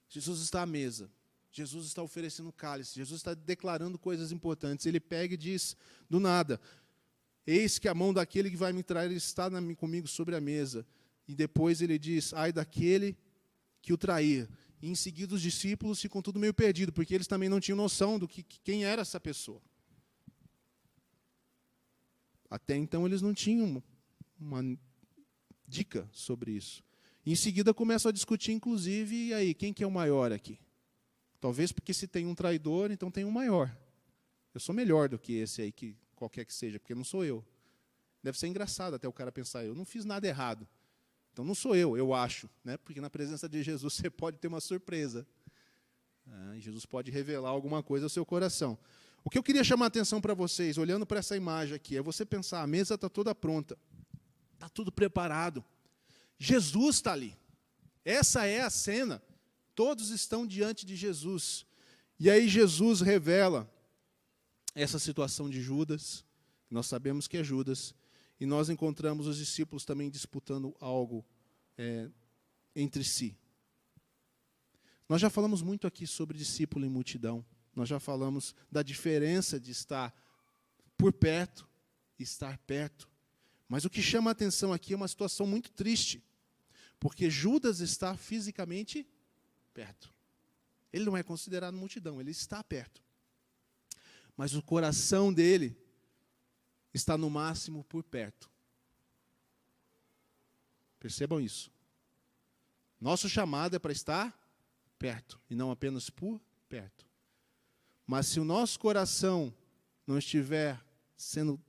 Jesus 0.08 0.42
está 0.42 0.62
à 0.62 0.66
mesa. 0.66 1.12
Jesus 1.52 1.88
está 1.88 2.02
oferecendo 2.02 2.52
cálice. 2.52 2.96
Jesus 2.96 3.20
está 3.20 3.34
declarando 3.34 3.98
coisas 3.98 4.32
importantes. 4.32 4.86
Ele 4.86 5.00
pega 5.00 5.34
e 5.34 5.38
diz, 5.38 5.76
do 6.10 6.20
nada: 6.20 6.60
Eis 7.46 7.78
que 7.78 7.88
a 7.88 7.94
mão 7.94 8.14
daquele 8.14 8.50
que 8.50 8.56
vai 8.56 8.72
me 8.72 8.84
trair 8.84 9.12
está 9.12 9.50
comigo 9.76 10.08
sobre 10.08 10.36
a 10.36 10.42
mesa. 10.42 10.86
E 11.28 11.36
depois 11.36 11.82
ele 11.82 12.00
diz: 12.00 12.34
Ai 12.34 12.52
daquele 12.52 13.18
que 13.82 13.94
o 13.94 13.98
trair. 13.98 14.50
E 14.82 14.90
em 14.90 14.96
seguida 14.96 15.36
os 15.36 15.42
discípulos 15.42 16.02
ficam 16.02 16.22
tudo 16.22 16.40
meio 16.40 16.54
perdidos, 16.54 16.94
porque 16.94 17.14
eles 17.14 17.28
também 17.28 17.50
não 17.50 17.60
tinham 17.60 17.78
noção 17.78 18.20
do 18.20 18.28
que 18.28 18.44
quem 18.44 18.86
era 18.86 19.02
essa 19.02 19.20
pessoa. 19.20 19.62
Até 22.50 22.76
então 22.76 23.06
eles 23.06 23.22
não 23.22 23.34
tinham 23.34 23.82
uma 24.40 24.78
dica 25.68 26.08
sobre 26.12 26.52
isso. 26.52 26.84
Em 27.26 27.36
seguida 27.36 27.74
começam 27.74 28.10
a 28.10 28.12
discutir, 28.12 28.52
inclusive, 28.52 29.28
e 29.28 29.34
aí, 29.34 29.54
quem 29.54 29.74
que 29.74 29.84
é 29.84 29.88
o 29.88 29.92
maior 29.92 30.32
aqui? 30.32 30.60
Talvez 31.40 31.72
porque 31.72 31.94
se 31.94 32.06
tem 32.08 32.28
um 32.28 32.36
traidor, 32.36 32.92
então 32.92 33.10
tem 33.10 33.24
um 33.24 33.32
maior. 33.32 33.76
Eu 34.54 34.60
sou 34.60 34.76
melhor 34.76 35.08
do 35.08 35.18
que 35.18 35.34
esse 35.34 35.62
aí, 35.62 35.72
que 35.72 35.96
qualquer 36.24 36.46
que 36.46 36.54
seja, 36.54 36.80
porque 36.80 36.96
não 36.96 37.04
sou 37.04 37.26
eu. 37.26 37.46
Deve 38.22 38.40
ser 38.40 38.48
engraçado 38.48 38.94
até 38.96 39.08
o 39.08 39.12
cara 39.12 39.32
pensar, 39.32 39.66
eu 39.66 39.76
não 39.76 39.84
fiz 39.84 40.06
nada 40.06 40.26
errado. 40.26 40.68
Então 41.32 41.44
não 41.44 41.54
sou 41.54 41.76
eu, 41.76 41.98
eu 41.98 42.14
acho, 42.14 42.50
né? 42.64 42.78
porque 42.78 43.02
na 43.02 43.10
presença 43.10 43.50
de 43.50 43.62
Jesus 43.62 43.94
você 43.96 44.10
pode 44.10 44.38
ter 44.38 44.48
uma 44.48 44.62
surpresa. 44.62 45.28
É, 46.26 46.60
Jesus 46.60 46.86
pode 46.86 47.12
revelar 47.12 47.50
alguma 47.50 47.84
coisa 47.84 48.06
ao 48.06 48.10
seu 48.10 48.26
coração. 48.26 48.78
O 49.26 49.30
que 49.30 49.38
eu 49.38 49.44
queria 49.44 49.64
chamar 49.64 49.86
a 49.86 49.88
atenção 49.88 50.22
para 50.22 50.34
vocês, 50.34 50.78
olhando 50.78 51.06
para 51.06 51.20
essa 51.20 51.36
imagem 51.36 51.76
aqui, 51.76 51.98
é 51.98 52.02
você 52.02 52.26
pensar: 52.26 52.62
a 52.62 52.68
mesa 52.68 52.96
está 52.96 53.10
toda 53.10 53.36
pronta, 53.36 53.78
está 54.54 54.70
tudo 54.70 54.92
preparado. 54.92 55.64
Jesus 56.38 56.98
está 56.98 57.12
ali. 57.12 57.36
Essa 58.06 58.46
é 58.46 58.62
a 58.62 58.70
cena. 58.70 59.22
Todos 59.76 60.10
estão 60.10 60.46
diante 60.46 60.86
de 60.86 60.96
Jesus. 60.96 61.66
E 62.20 62.30
aí 62.30 62.48
Jesus 62.48 63.02
revela 63.02 63.70
essa 64.76 65.00
situação 65.00 65.50
de 65.50 65.62
Judas. 65.62 66.26
Nós 66.70 66.88
sabemos 66.88 67.28
que 67.28 67.38
é 67.38 67.44
Judas. 67.44 67.94
E 68.40 68.46
nós 68.46 68.70
encontramos 68.70 69.28
os 69.28 69.38
discípulos 69.38 69.86
também 69.86 70.10
disputando 70.10 70.76
algo 70.80 71.26
é, 71.78 72.10
entre 72.76 73.04
si. 73.04 73.38
Nós 75.08 75.22
já 75.22 75.30
falamos 75.30 75.62
muito 75.62 75.86
aqui 75.86 76.08
sobre 76.08 76.38
discípulo 76.38 76.86
em 76.86 76.90
multidão. 76.90 77.46
Nós 77.76 77.90
já 77.90 78.00
falamos 78.00 78.56
da 78.72 78.82
diferença 78.82 79.60
de 79.60 79.72
estar 79.72 80.14
por 80.98 81.14
perto 81.14 81.68
e 82.18 82.24
estar 82.24 82.58
perto. 82.60 83.10
Mas 83.68 83.86
o 83.86 83.90
que 83.90 84.02
chama 84.02 84.32
a 84.32 84.34
atenção 84.34 84.74
aqui 84.74 84.94
é 84.94 84.96
uma 84.96 85.08
situação 85.08 85.48
muito 85.48 85.72
triste, 85.72 86.24
porque 87.00 87.30
Judas 87.30 87.80
está 87.80 88.16
fisicamente 88.16 89.08
perto. 89.74 90.14
Ele 90.92 91.06
não 91.06 91.18
é 91.18 91.24
considerado 91.24 91.76
multidão, 91.76 92.22
ele 92.22 92.32
está 92.32 92.64
perto. 92.64 93.04
Mas 94.36 94.56
o 94.56 94.62
coração 94.62 95.32
dele 95.34 95.78
está 96.94 97.18
no 97.18 97.30
máximo 97.30 97.84
por 97.84 98.04
perto. 98.04 98.50
Percebam 101.00 101.40
isso. 101.40 101.72
Nosso 103.00 103.28
chamado 103.28 103.76
é 103.76 103.80
para 103.80 103.92
estar 103.92 104.34
perto 104.98 105.40
e 105.50 105.56
não 105.56 105.70
apenas 105.70 106.10
por 106.10 106.42
perto. 106.70 107.06
Mas 108.08 108.28
se 108.28 108.40
o 108.40 108.46
nosso 108.46 108.80
coração 108.80 109.54
não 110.08 110.18
estiver 110.18 110.82
sendo 111.18 111.62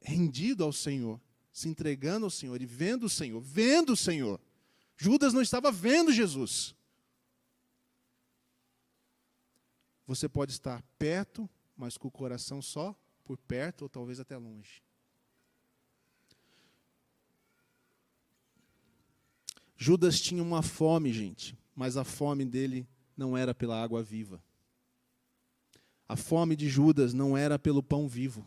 rendido 0.00 0.64
ao 0.64 0.72
Senhor, 0.72 1.20
se 1.52 1.68
entregando 1.68 2.24
ao 2.24 2.30
Senhor 2.30 2.60
e 2.60 2.66
vendo 2.66 3.04
o 3.04 3.10
Senhor, 3.10 3.40
vendo 3.40 3.92
o 3.92 3.96
Senhor, 3.96 4.40
Judas 4.96 5.32
não 5.32 5.42
estava 5.42 5.70
vendo 5.70 6.12
Jesus. 6.12 6.74
Você 10.06 10.28
pode 10.28 10.52
estar 10.52 10.82
perto, 10.98 11.48
mas 11.80 11.96
com 11.96 12.08
o 12.08 12.10
coração 12.10 12.60
só 12.60 12.94
por 13.24 13.38
perto 13.38 13.82
ou 13.82 13.88
talvez 13.88 14.20
até 14.20 14.36
longe. 14.36 14.82
Judas 19.78 20.20
tinha 20.20 20.42
uma 20.42 20.62
fome, 20.62 21.10
gente, 21.10 21.58
mas 21.74 21.96
a 21.96 22.04
fome 22.04 22.44
dele 22.44 22.86
não 23.16 23.34
era 23.34 23.54
pela 23.54 23.82
água 23.82 24.02
viva. 24.02 24.42
A 26.06 26.16
fome 26.16 26.54
de 26.54 26.68
Judas 26.68 27.14
não 27.14 27.34
era 27.34 27.58
pelo 27.58 27.82
pão 27.82 28.06
vivo. 28.06 28.46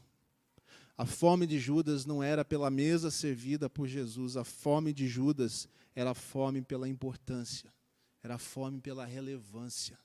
A 0.96 1.08
fome 1.08 1.48
de 1.48 1.58
Judas 1.58 2.06
não 2.06 2.22
era 2.22 2.46
pela 2.46 2.70
mesa 2.70 3.10
servida 3.10 3.68
por 3.68 3.88
Jesus. 3.88 4.38
A 4.38 4.44
fome 4.44 4.94
de 4.94 5.08
Judas 5.08 5.68
era 5.96 6.12
a 6.12 6.16
fome 6.16 6.62
pela 6.62 6.88
importância, 6.88 7.74
era 8.22 8.36
a 8.36 8.40
fome 8.40 8.80
pela 8.80 9.06
relevância. 9.06 9.98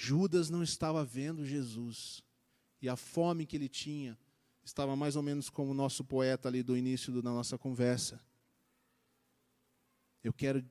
Judas 0.00 0.48
não 0.48 0.62
estava 0.62 1.04
vendo 1.04 1.44
Jesus. 1.44 2.22
E 2.80 2.88
a 2.88 2.94
fome 2.94 3.44
que 3.44 3.56
ele 3.56 3.68
tinha 3.68 4.16
estava 4.64 4.94
mais 4.94 5.16
ou 5.16 5.24
menos 5.24 5.50
como 5.50 5.72
o 5.72 5.74
nosso 5.74 6.04
poeta 6.04 6.46
ali 6.46 6.62
do 6.62 6.76
início 6.76 7.12
da 7.20 7.32
nossa 7.32 7.58
conversa. 7.58 8.24
Eu 10.22 10.32
quero 10.32 10.64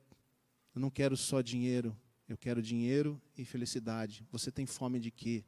eu 0.74 0.80
não 0.80 0.90
quero 0.90 1.18
só 1.18 1.42
dinheiro, 1.42 1.98
eu 2.30 2.38
quero 2.38 2.62
dinheiro 2.62 3.22
e 3.36 3.44
felicidade. 3.44 4.26
Você 4.32 4.50
tem 4.50 4.66
fome 4.66 4.98
de 4.98 5.12
quê? 5.12 5.44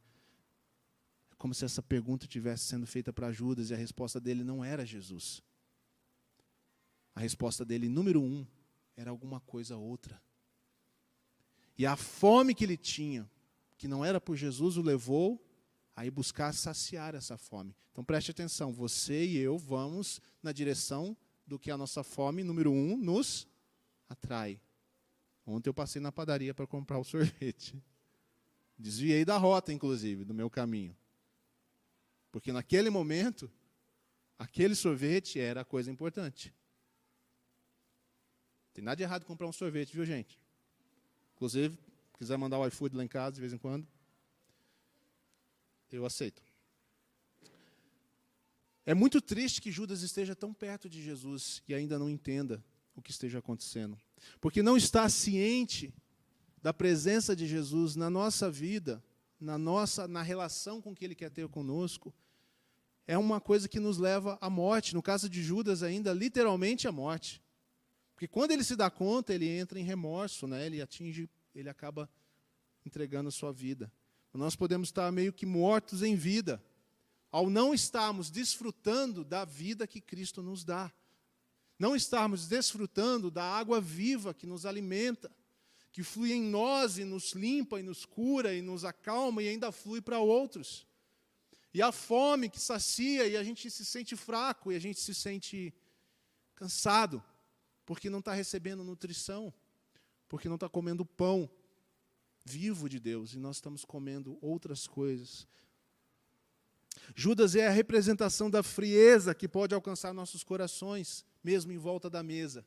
É 1.30 1.34
como 1.36 1.54
se 1.54 1.64
essa 1.64 1.82
pergunta 1.82 2.26
tivesse 2.26 2.64
sendo 2.64 2.86
feita 2.86 3.14
para 3.14 3.32
Judas 3.32 3.70
e 3.70 3.74
a 3.74 3.78
resposta 3.78 4.20
dele 4.20 4.44
não 4.44 4.62
era 4.62 4.84
Jesus. 4.84 5.42
A 7.14 7.20
resposta 7.20 7.64
dele, 7.64 7.88
número 7.88 8.20
um, 8.20 8.46
era 8.94 9.10
alguma 9.10 9.40
coisa 9.40 9.76
outra. 9.76 10.20
E 11.78 11.86
a 11.86 11.96
fome 11.96 12.54
que 12.54 12.64
ele 12.64 12.76
tinha, 12.76 13.30
que 13.80 13.88
não 13.88 14.04
era 14.04 14.20
por 14.20 14.36
Jesus, 14.36 14.76
o 14.76 14.82
levou 14.82 15.42
a 15.96 16.04
ir 16.04 16.10
buscar 16.10 16.52
saciar 16.52 17.14
essa 17.14 17.38
fome. 17.38 17.74
Então 17.90 18.04
preste 18.04 18.30
atenção, 18.30 18.74
você 18.74 19.24
e 19.24 19.38
eu 19.38 19.56
vamos 19.56 20.20
na 20.42 20.52
direção 20.52 21.16
do 21.46 21.58
que 21.58 21.70
a 21.70 21.78
nossa 21.78 22.04
fome, 22.04 22.44
número 22.44 22.70
um, 22.70 22.94
nos 22.94 23.48
atrai. 24.06 24.60
Ontem 25.46 25.70
eu 25.70 25.72
passei 25.72 25.98
na 25.98 26.12
padaria 26.12 26.52
para 26.52 26.66
comprar 26.66 26.98
o 26.98 27.04
sorvete. 27.04 27.82
Desviei 28.78 29.24
da 29.24 29.38
rota, 29.38 29.72
inclusive, 29.72 30.26
do 30.26 30.34
meu 30.34 30.50
caminho. 30.50 30.94
Porque 32.30 32.52
naquele 32.52 32.90
momento, 32.90 33.50
aquele 34.38 34.74
sorvete 34.74 35.40
era 35.40 35.62
a 35.62 35.64
coisa 35.64 35.90
importante. 35.90 36.54
Tem 38.74 38.84
nada 38.84 38.96
de 38.96 39.04
errado 39.04 39.24
comprar 39.24 39.46
um 39.46 39.52
sorvete, 39.52 39.94
viu, 39.94 40.04
gente? 40.04 40.38
Inclusive, 41.34 41.78
quiser 42.20 42.36
mandar 42.36 42.58
o 42.58 42.66
iFood 42.66 42.94
lá 42.94 43.02
em 43.02 43.08
casa 43.08 43.36
de 43.36 43.40
vez 43.40 43.50
em 43.50 43.56
quando, 43.56 43.88
eu 45.90 46.04
aceito. 46.04 46.42
É 48.84 48.92
muito 48.92 49.22
triste 49.22 49.62
que 49.62 49.72
Judas 49.72 50.02
esteja 50.02 50.36
tão 50.36 50.52
perto 50.52 50.86
de 50.86 51.02
Jesus 51.02 51.62
e 51.66 51.72
ainda 51.72 51.98
não 51.98 52.10
entenda 52.10 52.62
o 52.94 53.00
que 53.00 53.10
esteja 53.10 53.38
acontecendo. 53.38 53.98
Porque 54.38 54.62
não 54.62 54.76
está 54.76 55.08
ciente 55.08 55.94
da 56.62 56.74
presença 56.74 57.34
de 57.34 57.46
Jesus 57.46 57.96
na 57.96 58.10
nossa 58.10 58.50
vida, 58.50 59.02
na 59.40 59.56
nossa 59.56 60.06
na 60.06 60.20
relação 60.20 60.78
com 60.82 60.94
que 60.94 61.06
ele 61.06 61.14
quer 61.14 61.30
ter 61.30 61.48
conosco, 61.48 62.14
é 63.06 63.16
uma 63.16 63.40
coisa 63.40 63.66
que 63.66 63.80
nos 63.80 63.96
leva 63.96 64.36
à 64.42 64.50
morte, 64.50 64.92
no 64.92 65.02
caso 65.02 65.26
de 65.26 65.42
Judas 65.42 65.82
ainda 65.82 66.12
literalmente 66.12 66.86
à 66.86 66.92
morte. 66.92 67.42
Porque 68.12 68.28
quando 68.28 68.50
ele 68.50 68.62
se 68.62 68.76
dá 68.76 68.90
conta, 68.90 69.32
ele 69.32 69.48
entra 69.48 69.80
em 69.80 69.84
remorso, 69.84 70.46
né? 70.46 70.66
Ele 70.66 70.82
atinge, 70.82 71.26
ele 71.54 71.68
acaba 71.68 72.08
entregando 72.84 73.28
a 73.28 73.32
sua 73.32 73.52
vida. 73.52 73.92
Nós 74.32 74.54
podemos 74.54 74.88
estar 74.88 75.10
meio 75.10 75.32
que 75.32 75.44
mortos 75.44 76.02
em 76.02 76.14
vida, 76.14 76.62
ao 77.30 77.50
não 77.50 77.74
estarmos 77.74 78.30
desfrutando 78.30 79.24
da 79.24 79.44
vida 79.44 79.86
que 79.86 80.00
Cristo 80.00 80.42
nos 80.42 80.64
dá 80.64 80.92
não 81.80 81.96
estarmos 81.96 82.46
desfrutando 82.46 83.30
da 83.30 83.42
água 83.42 83.80
viva 83.80 84.34
que 84.34 84.46
nos 84.46 84.66
alimenta, 84.66 85.34
que 85.90 86.02
flui 86.02 86.30
em 86.30 86.42
nós 86.42 86.98
e 86.98 87.04
nos 87.04 87.32
limpa 87.32 87.80
e 87.80 87.82
nos 87.82 88.04
cura 88.04 88.54
e 88.54 88.60
nos 88.60 88.84
acalma 88.84 89.42
e 89.42 89.48
ainda 89.48 89.72
flui 89.72 90.02
para 90.02 90.18
outros. 90.18 90.86
E 91.72 91.80
a 91.80 91.90
fome 91.90 92.50
que 92.50 92.60
sacia 92.60 93.26
e 93.26 93.34
a 93.34 93.42
gente 93.42 93.70
se 93.70 93.86
sente 93.86 94.14
fraco 94.14 94.70
e 94.70 94.76
a 94.76 94.78
gente 94.78 95.00
se 95.00 95.14
sente 95.14 95.72
cansado, 96.54 97.24
porque 97.86 98.10
não 98.10 98.18
está 98.18 98.34
recebendo 98.34 98.84
nutrição, 98.84 99.50
porque 100.30 100.48
não 100.48 100.54
está 100.54 100.68
comendo 100.68 101.04
pão 101.04 101.50
vivo 102.44 102.88
de 102.88 103.00
Deus 103.00 103.34
e 103.34 103.38
nós 103.38 103.56
estamos 103.56 103.84
comendo 103.84 104.38
outras 104.40 104.86
coisas. 104.86 105.46
Judas 107.16 107.56
é 107.56 107.66
a 107.66 107.72
representação 107.72 108.48
da 108.48 108.62
frieza 108.62 109.34
que 109.34 109.48
pode 109.48 109.74
alcançar 109.74 110.14
nossos 110.14 110.44
corações 110.44 111.24
mesmo 111.42 111.72
em 111.72 111.78
volta 111.78 112.08
da 112.08 112.22
mesa, 112.22 112.64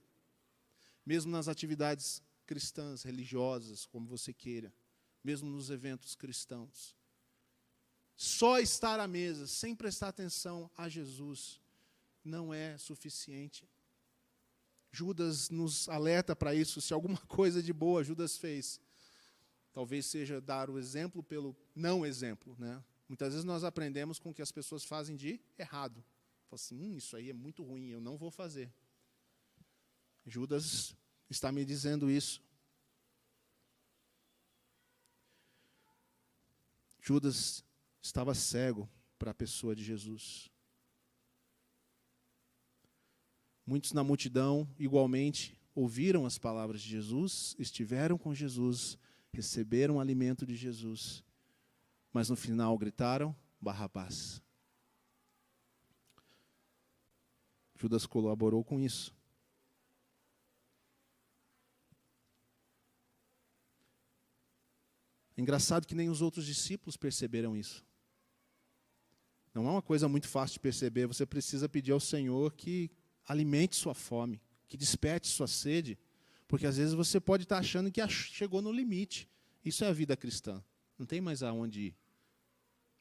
mesmo 1.05 1.32
nas 1.32 1.48
atividades 1.48 2.22
cristãs, 2.46 3.03
religiosas, 3.03 3.86
como 3.86 4.05
você 4.05 4.34
queira, 4.34 4.74
mesmo 5.24 5.50
nos 5.50 5.70
eventos 5.70 6.15
cristãos. 6.15 6.93
Só 8.17 8.60
estar 8.60 9.00
à 9.00 9.08
mesa 9.08 9.48
sem 9.48 9.74
prestar 9.74 10.10
atenção 10.10 10.70
a 10.75 10.89
Jesus 10.89 11.62
não 12.25 12.53
é 12.53 12.77
suficiente. 12.77 13.65
Judas 14.94 15.50
nos 15.50 15.90
alerta 15.90 16.36
para 16.36 16.54
isso. 16.54 16.80
Se 16.80 16.94
alguma 16.94 17.18
coisa 17.28 17.64
de 17.64 17.74
boa 17.74 18.04
Judas 18.04 18.38
fez, 18.38 18.80
talvez 19.74 20.06
seja 20.06 20.40
dar 20.40 20.70
o 20.70 20.78
exemplo 20.78 21.24
pelo 21.24 21.58
não 21.76 22.06
exemplo. 22.06 22.56
Né? 22.60 22.82
Muitas 23.10 23.34
vezes 23.34 23.44
nós 23.44 23.64
aprendemos 23.64 24.20
com 24.20 24.30
o 24.30 24.34
que 24.34 24.42
as 24.42 24.52
pessoas 24.52 24.86
fazem 24.86 25.16
de 25.16 25.42
errado. 25.58 26.06
Fala 26.46 26.56
assim, 26.62 26.80
hum, 26.80 26.96
isso 26.96 27.18
aí 27.18 27.32
é 27.32 27.34
muito 27.34 27.64
ruim, 27.64 27.90
eu 27.90 28.00
não 28.00 28.16
vou 28.16 28.30
fazer. 28.30 28.72
Judas 30.24 30.96
está 31.28 31.52
me 31.52 31.66
dizendo 31.66 32.10
isso. 32.10 32.40
Judas 37.02 37.66
estava 38.00 38.36
cego 38.36 38.88
para 39.18 39.32
a 39.32 39.34
pessoa 39.34 39.76
de 39.76 39.84
Jesus. 39.84 40.52
Muitos 43.65 43.93
na 43.93 44.03
multidão, 44.03 44.67
igualmente, 44.77 45.58
ouviram 45.74 46.25
as 46.25 46.38
palavras 46.38 46.82
de 46.82 46.89
Jesus, 46.89 47.55
estiveram 47.58 48.17
com 48.17 48.34
Jesus, 48.34 48.98
receberam 49.32 50.00
alimento 50.00 50.46
de 50.46 50.55
Jesus, 50.55 51.24
mas 52.12 52.29
no 52.29 52.36
final 52.36 52.77
gritaram: 52.77 53.36
Barrabás. 53.60 54.41
Judas 57.75 58.05
colaborou 58.05 58.63
com 58.63 58.79
isso. 58.79 59.13
Engraçado 65.36 65.88
que 65.88 65.96
nem 65.96 66.10
os 66.10 66.22
outros 66.22 66.46
discípulos 66.46 66.96
perceberam 66.96 67.58
isso. 67.58 67.84
Não 69.53 69.67
é 69.67 69.72
uma 69.72 69.82
coisa 69.82 70.08
muito 70.08 70.27
fácil 70.27 70.53
de 70.53 70.60
perceber, 70.60 71.08
você 71.08 71.25
precisa 71.25 71.67
pedir 71.67 71.91
ao 71.91 72.00
Senhor 72.00 72.53
que 72.53 72.91
alimente 73.25 73.75
sua 73.75 73.94
fome, 73.94 74.42
que 74.68 74.77
desperte 74.77 75.27
sua 75.27 75.48
sede, 75.48 75.98
porque 76.48 76.65
às 76.65 76.77
vezes 76.77 76.94
você 76.94 77.20
pode 77.20 77.44
estar 77.44 77.58
achando 77.58 77.92
que 77.92 78.06
chegou 78.08 78.62
no 78.62 78.72
limite. 78.72 79.30
Isso 79.63 79.84
é 79.84 79.88
a 79.88 79.94
vida 79.94 80.15
cristã. 80.15 80.63
Não 80.98 81.06
tem 81.06 81.22
mais 81.22 81.42
aonde 81.42 81.82
ir. 81.82 81.96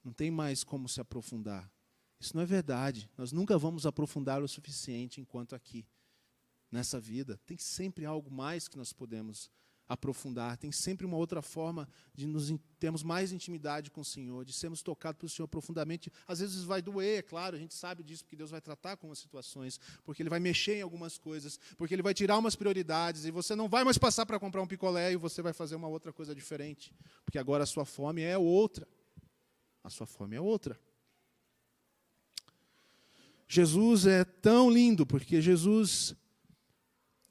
Não 0.03 0.13
tem 0.13 0.31
mais 0.31 0.65
como 0.65 0.89
se 0.89 1.01
aprofundar. 1.01 1.71
Isso 2.19 2.37
não 2.37 2.43
é 2.43 2.47
verdade. 2.47 3.11
Nós 3.17 3.33
nunca 3.33 3.59
vamos 3.59 3.85
aprofundar 3.85 4.43
o 4.43 4.49
suficiente 4.49 5.21
enquanto 5.21 5.55
aqui, 5.55 5.87
nessa 6.71 7.01
vida. 7.01 7.41
Tem 7.45 7.59
sempre 7.59 8.05
algo 8.05 8.31
mais 8.31 8.69
que 8.69 8.77
nós 8.77 8.93
podemos 8.93 9.51
aprofundar. 9.93 10.57
Tem 10.57 10.73
sempre 10.73 11.07
uma 11.07 11.17
outra 11.17 11.43
forma 11.43 11.89
de 12.15 12.27
nos 12.27 12.53
termos 12.79 13.03
mais 13.03 13.33
intimidade 13.33 13.91
com 13.91 14.01
o 14.01 14.05
Senhor, 14.05 14.45
de 14.45 14.53
sermos 14.53 14.83
tocados 14.83 15.19
pelo 15.19 15.29
Senhor 15.29 15.47
profundamente. 15.49 16.13
Às 16.27 16.41
vezes 16.41 16.65
vai 16.65 16.83
doer, 16.83 17.19
é 17.19 17.23
claro, 17.23 17.57
a 17.57 17.59
gente 17.59 17.75
sabe 17.75 18.03
disso, 18.03 18.25
porque 18.25 18.37
Deus 18.37 18.51
vai 18.51 18.61
tratar 18.61 18.97
com 18.97 19.11
as 19.11 19.19
situações, 19.19 19.79
porque 20.05 20.23
Ele 20.23 20.31
vai 20.31 20.41
mexer 20.41 20.77
em 20.77 20.83
algumas 20.83 21.19
coisas, 21.19 21.59
porque 21.77 21.95
Ele 21.95 22.03
vai 22.03 22.15
tirar 22.15 22.39
umas 22.39 22.57
prioridades, 22.57 23.25
e 23.25 23.31
você 23.31 23.55
não 23.55 23.69
vai 23.69 23.85
mais 23.85 23.99
passar 23.99 24.27
para 24.27 24.39
comprar 24.39 24.63
um 24.63 24.67
picolé 24.67 25.13
e 25.13 25.17
você 25.17 25.43
vai 25.43 25.53
fazer 25.53 25.77
uma 25.77 25.89
outra 25.89 26.13
coisa 26.13 26.35
diferente, 26.35 26.93
porque 27.25 27.39
agora 27.39 27.65
a 27.65 27.67
sua 27.67 27.85
fome 27.85 28.23
é 28.23 28.37
outra. 28.37 28.87
A 29.85 29.91
sua 29.91 30.07
fome 30.07 30.37
é 30.37 30.41
outra. 30.41 30.79
Jesus 33.49 34.07
é 34.07 34.25
tão 34.25 34.71
lindo, 34.71 35.05
porque 35.05 35.43
Jesus 35.43 36.15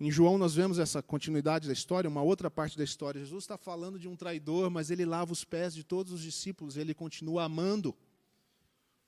em 0.03 0.09
João 0.09 0.35
nós 0.35 0.55
vemos 0.55 0.79
essa 0.79 0.99
continuidade 1.03 1.67
da 1.67 1.73
história, 1.73 2.09
uma 2.09 2.23
outra 2.23 2.49
parte 2.49 2.75
da 2.75 2.83
história. 2.83 3.21
Jesus 3.21 3.43
está 3.43 3.55
falando 3.55 3.99
de 3.99 4.07
um 4.07 4.15
traidor, 4.15 4.67
mas 4.71 4.89
ele 4.89 5.05
lava 5.05 5.31
os 5.31 5.43
pés 5.43 5.75
de 5.75 5.83
todos 5.83 6.11
os 6.11 6.23
discípulos, 6.23 6.75
ele 6.75 6.91
continua 6.91 7.43
amando. 7.43 7.95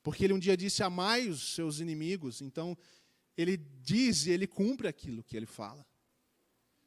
Porque 0.04 0.24
ele 0.24 0.34
um 0.34 0.40
dia 0.40 0.56
disse: 0.56 0.84
Amai 0.84 1.30
os 1.30 1.56
seus 1.56 1.80
inimigos. 1.80 2.42
Então, 2.42 2.78
ele 3.36 3.58
diz 3.58 4.28
e 4.28 4.32
ele 4.32 4.46
cumpre 4.46 4.88
aquilo 4.88 5.24
que 5.24 5.36
ele 5.36 5.48
fala. 5.48 5.84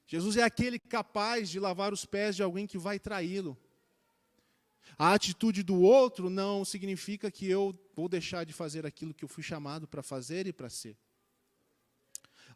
Jesus 0.06 0.36
é 0.36 0.44
aquele 0.44 0.78
capaz 0.78 1.50
de 1.50 1.58
lavar 1.58 1.92
os 1.92 2.04
pés 2.04 2.36
de 2.36 2.44
alguém 2.44 2.64
que 2.64 2.78
vai 2.78 3.00
traí-lo. 3.00 3.58
A 4.96 5.14
atitude 5.14 5.64
do 5.64 5.80
outro 5.80 6.30
não 6.30 6.64
significa 6.64 7.28
que 7.28 7.50
eu 7.50 7.76
vou 7.92 8.08
deixar 8.08 8.44
de 8.44 8.52
fazer 8.52 8.86
aquilo 8.86 9.12
que 9.12 9.24
eu 9.24 9.28
fui 9.28 9.42
chamado 9.42 9.88
para 9.88 10.00
fazer 10.00 10.46
e 10.46 10.52
para 10.52 10.70
ser. 10.70 10.96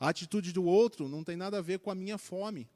A 0.00 0.08
atitude 0.08 0.50
do 0.50 0.64
outro 0.64 1.06
não 1.06 1.22
tem 1.22 1.36
nada 1.36 1.58
a 1.58 1.60
ver 1.60 1.78
com 1.78 1.90
a 1.90 1.94
minha 1.94 2.16
fome. 2.16 2.66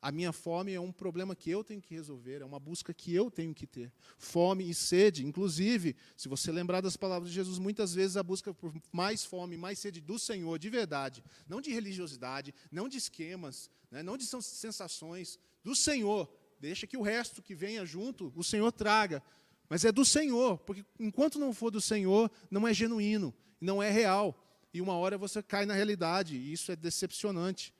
A 0.00 0.12
minha 0.12 0.32
fome 0.32 0.72
é 0.72 0.80
um 0.80 0.92
problema 0.92 1.34
que 1.34 1.50
eu 1.50 1.64
tenho 1.64 1.82
que 1.82 1.92
resolver, 1.92 2.40
é 2.40 2.44
uma 2.44 2.60
busca 2.60 2.94
que 2.94 3.12
eu 3.12 3.28
tenho 3.28 3.52
que 3.52 3.66
ter. 3.66 3.92
Fome 4.16 4.70
e 4.70 4.72
sede, 4.72 5.26
inclusive, 5.26 5.96
se 6.16 6.28
você 6.28 6.52
lembrar 6.52 6.80
das 6.80 6.96
palavras 6.96 7.30
de 7.30 7.34
Jesus, 7.34 7.58
muitas 7.58 7.92
vezes 7.92 8.16
a 8.16 8.22
busca 8.22 8.54
por 8.54 8.72
mais 8.92 9.24
fome, 9.24 9.56
mais 9.56 9.80
sede 9.80 10.00
do 10.00 10.16
Senhor, 10.16 10.56
de 10.56 10.70
verdade, 10.70 11.24
não 11.48 11.60
de 11.60 11.72
religiosidade, 11.72 12.54
não 12.70 12.88
de 12.88 12.96
esquemas, 12.96 13.68
né, 13.90 14.00
não 14.00 14.16
de 14.16 14.24
sensações, 14.24 15.36
do 15.64 15.74
Senhor. 15.74 16.32
Deixa 16.60 16.86
que 16.86 16.96
o 16.96 17.02
resto 17.02 17.42
que 17.42 17.56
venha 17.56 17.84
junto, 17.84 18.32
o 18.36 18.44
Senhor 18.44 18.70
traga. 18.70 19.20
Mas 19.68 19.84
é 19.84 19.90
do 19.90 20.04
Senhor, 20.04 20.58
porque 20.58 20.84
enquanto 21.00 21.40
não 21.40 21.52
for 21.52 21.72
do 21.72 21.80
Senhor, 21.80 22.30
não 22.48 22.68
é 22.68 22.72
genuíno, 22.72 23.34
não 23.60 23.82
é 23.82 23.90
real 23.90 24.47
e 24.78 24.80
uma 24.80 24.94
hora 24.94 25.18
você 25.18 25.42
cai 25.42 25.66
na 25.66 25.74
realidade, 25.74 26.36
e 26.36 26.52
isso 26.52 26.70
é 26.70 26.76
decepcionante. 26.76 27.74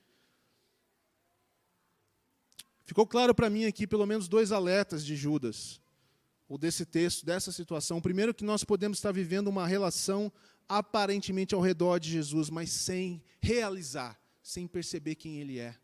Ficou 2.84 3.06
claro 3.06 3.34
para 3.34 3.48
mim 3.48 3.66
aqui 3.66 3.86
pelo 3.86 4.04
menos 4.04 4.26
dois 4.26 4.50
alertas 4.50 5.04
de 5.06 5.14
Judas, 5.14 5.80
ou 6.48 6.58
desse 6.58 6.84
texto, 6.84 7.24
dessa 7.24 7.52
situação. 7.52 8.00
Primeiro, 8.00 8.34
que 8.34 8.44
nós 8.44 8.64
podemos 8.64 8.98
estar 8.98 9.12
vivendo 9.12 9.46
uma 9.46 9.66
relação 9.66 10.32
aparentemente 10.68 11.54
ao 11.54 11.60
redor 11.60 11.98
de 12.00 12.10
Jesus, 12.10 12.50
mas 12.50 12.70
sem 12.72 13.22
realizar, 13.40 14.20
sem 14.42 14.66
perceber 14.66 15.14
quem 15.14 15.38
Ele 15.40 15.60
é. 15.60 15.76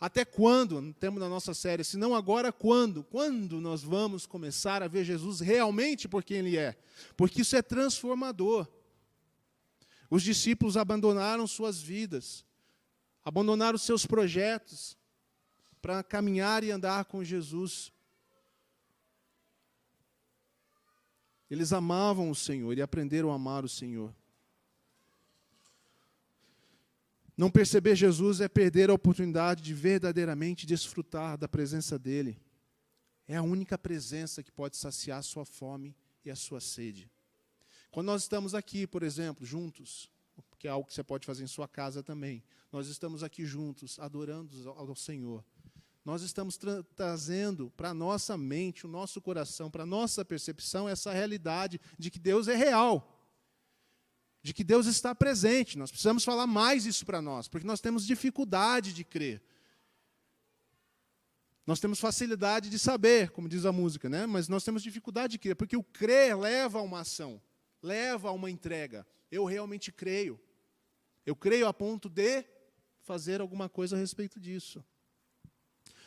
Até 0.00 0.24
quando, 0.24 0.92
temos 0.94 1.20
na 1.20 1.28
nossa 1.28 1.54
série, 1.54 1.84
se 1.84 1.96
não 1.96 2.14
agora, 2.14 2.52
quando? 2.52 3.04
Quando 3.04 3.60
nós 3.60 3.82
vamos 3.82 4.26
começar 4.26 4.82
a 4.82 4.88
ver 4.88 5.04
Jesus 5.04 5.40
realmente 5.40 6.08
por 6.08 6.24
quem 6.24 6.38
Ele 6.38 6.56
é? 6.56 6.76
Porque 7.16 7.42
isso 7.42 7.54
é 7.54 7.62
transformador. 7.62 8.66
Os 10.10 10.22
discípulos 10.22 10.76
abandonaram 10.76 11.46
suas 11.46 11.80
vidas, 11.80 12.44
abandonaram 13.24 13.76
seus 13.76 14.06
projetos 14.06 14.96
para 15.82 16.02
caminhar 16.02 16.64
e 16.64 16.70
andar 16.70 17.04
com 17.04 17.22
Jesus. 17.22 17.92
Eles 21.50 21.72
amavam 21.72 22.30
o 22.30 22.34
Senhor 22.34 22.76
e 22.76 22.82
aprenderam 22.82 23.30
a 23.30 23.34
amar 23.34 23.64
o 23.64 23.68
Senhor. 23.68 24.14
Não 27.36 27.50
perceber 27.50 27.94
Jesus 27.94 28.40
é 28.40 28.48
perder 28.48 28.90
a 28.90 28.94
oportunidade 28.94 29.62
de 29.62 29.72
verdadeiramente 29.72 30.66
desfrutar 30.66 31.38
da 31.38 31.46
presença 31.46 31.98
dEle. 31.98 32.36
É 33.28 33.36
a 33.36 33.42
única 33.42 33.78
presença 33.78 34.42
que 34.42 34.50
pode 34.50 34.76
saciar 34.76 35.18
a 35.18 35.22
sua 35.22 35.44
fome 35.44 35.94
e 36.24 36.30
a 36.30 36.34
sua 36.34 36.60
sede. 36.60 37.08
Quando 37.90 38.06
nós 38.06 38.22
estamos 38.22 38.54
aqui, 38.54 38.86
por 38.86 39.02
exemplo, 39.02 39.44
juntos, 39.44 40.10
que 40.58 40.68
é 40.68 40.70
algo 40.70 40.86
que 40.86 40.94
você 40.94 41.02
pode 41.02 41.26
fazer 41.26 41.44
em 41.44 41.48
sua 41.48 41.68
casa 41.68 42.02
também, 42.02 42.42
nós 42.70 42.88
estamos 42.88 43.22
aqui 43.22 43.44
juntos, 43.44 43.98
adorando 43.98 44.70
ao 44.70 44.94
Senhor. 44.94 45.44
Nós 46.04 46.22
estamos 46.22 46.56
tra 46.56 46.82
trazendo 46.94 47.70
para 47.76 47.90
a 47.90 47.94
nossa 47.94 48.36
mente, 48.36 48.86
o 48.86 48.88
nosso 48.88 49.20
coração, 49.20 49.70
para 49.70 49.82
a 49.82 49.86
nossa 49.86 50.24
percepção, 50.24 50.88
essa 50.88 51.12
realidade 51.12 51.80
de 51.98 52.10
que 52.10 52.18
Deus 52.18 52.48
é 52.48 52.56
real 52.56 53.14
de 54.42 54.54
que 54.54 54.64
Deus 54.64 54.86
está 54.86 55.14
presente. 55.14 55.76
Nós 55.76 55.90
precisamos 55.90 56.24
falar 56.24 56.46
mais 56.46 56.86
isso 56.86 57.04
para 57.04 57.20
nós, 57.20 57.48
porque 57.48 57.66
nós 57.66 57.80
temos 57.80 58.06
dificuldade 58.06 58.92
de 58.92 59.04
crer. 59.04 59.42
Nós 61.66 61.80
temos 61.80 62.00
facilidade 62.00 62.70
de 62.70 62.78
saber, 62.78 63.30
como 63.30 63.48
diz 63.48 63.66
a 63.66 63.72
música, 63.72 64.08
né? 64.08 64.26
mas 64.26 64.48
nós 64.48 64.64
temos 64.64 64.82
dificuldade 64.82 65.32
de 65.32 65.38
crer, 65.38 65.54
porque 65.54 65.76
o 65.76 65.82
crer 65.82 66.38
leva 66.38 66.78
a 66.78 66.82
uma 66.82 67.00
ação 67.00 67.40
leva 67.82 68.28
a 68.28 68.32
uma 68.32 68.50
entrega. 68.50 69.06
Eu 69.30 69.44
realmente 69.44 69.92
creio. 69.92 70.40
Eu 71.24 71.36
creio 71.36 71.66
a 71.66 71.74
ponto 71.74 72.08
de 72.08 72.44
fazer 73.00 73.40
alguma 73.40 73.68
coisa 73.68 73.96
a 73.96 73.98
respeito 73.98 74.40
disso. 74.40 74.84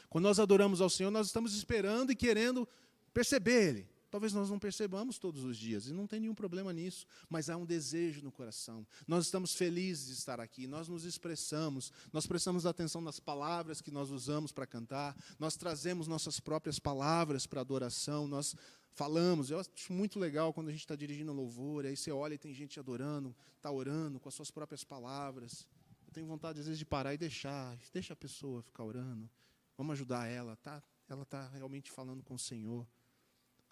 Quando 0.10 0.26
nós 0.26 0.40
adoramos 0.40 0.82
ao 0.82 0.90
Senhor, 0.90 1.10
nós 1.10 1.28
estamos 1.28 1.56
esperando 1.56 2.12
e 2.12 2.16
querendo 2.16 2.68
perceber 3.14 3.70
Ele. 3.70 3.92
Talvez 4.12 4.34
nós 4.34 4.50
não 4.50 4.60
percebamos 4.60 5.18
todos 5.18 5.46
os 5.46 5.56
dias, 5.56 5.88
e 5.88 5.94
não 5.94 6.06
tem 6.06 6.20
nenhum 6.20 6.36
problema 6.36 6.74
nisso, 6.74 7.06
mas 7.30 7.50
há 7.50 7.56
um 7.56 7.66
desejo 7.66 8.22
no 8.22 8.30
coração. 8.30 8.86
Nós 9.08 9.24
estamos 9.24 9.56
felizes 9.56 10.08
de 10.08 10.14
estar 10.16 10.38
aqui, 10.38 10.68
nós 10.68 10.90
nos 10.90 11.06
expressamos, 11.06 11.94
nós 12.12 12.28
prestamos 12.28 12.66
atenção 12.66 13.00
nas 13.00 13.22
palavras 13.22 13.80
que 13.80 13.90
nós 13.90 14.10
usamos 14.10 14.52
para 14.52 14.68
cantar, 14.68 15.16
nós 15.40 15.56
trazemos 15.56 16.10
nossas 16.10 16.42
próprias 16.42 16.78
palavras 16.78 17.48
para 17.48 17.62
adoração, 17.62 18.28
nós 18.28 18.54
falamos. 18.92 19.50
Eu 19.50 19.60
acho 19.60 19.92
muito 19.92 20.20
legal 20.20 20.54
quando 20.54 20.68
a 20.70 20.72
gente 20.72 20.82
está 20.82 20.96
dirigindo 20.96 21.34
louvor, 21.34 21.86
aí 21.86 21.96
você 21.96 22.12
olha 22.12 22.36
e 22.36 22.38
tem 22.38 22.54
gente 22.54 22.80
adorando, 22.80 23.36
está 23.58 23.72
orando 23.72 24.20
com 24.20 24.30
as 24.30 24.36
suas 24.36 24.52
próprias 24.52 24.84
palavras. 24.84 25.68
Eu 26.08 26.14
tenho 26.14 26.28
vontade, 26.28 26.60
às 26.60 26.66
vezes, 26.66 26.80
de 26.80 26.86
parar 26.86 27.14
e 27.14 27.18
deixar, 27.18 27.78
deixa 27.94 28.14
a 28.14 28.16
pessoa 28.16 28.62
ficar 28.62 28.84
orando. 28.84 29.30
Vamos 29.78 29.94
ajudar 29.94 30.28
ela, 30.28 30.56
tá? 30.58 30.84
Ela 31.08 31.24
está 31.24 31.48
realmente 31.50 31.92
falando 31.92 32.24
com 32.24 32.36
o 32.36 32.40
Senhor. 32.40 32.88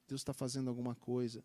Deus 0.07 0.21
está 0.21 0.33
fazendo 0.33 0.69
alguma 0.69 0.95
coisa. 0.95 1.43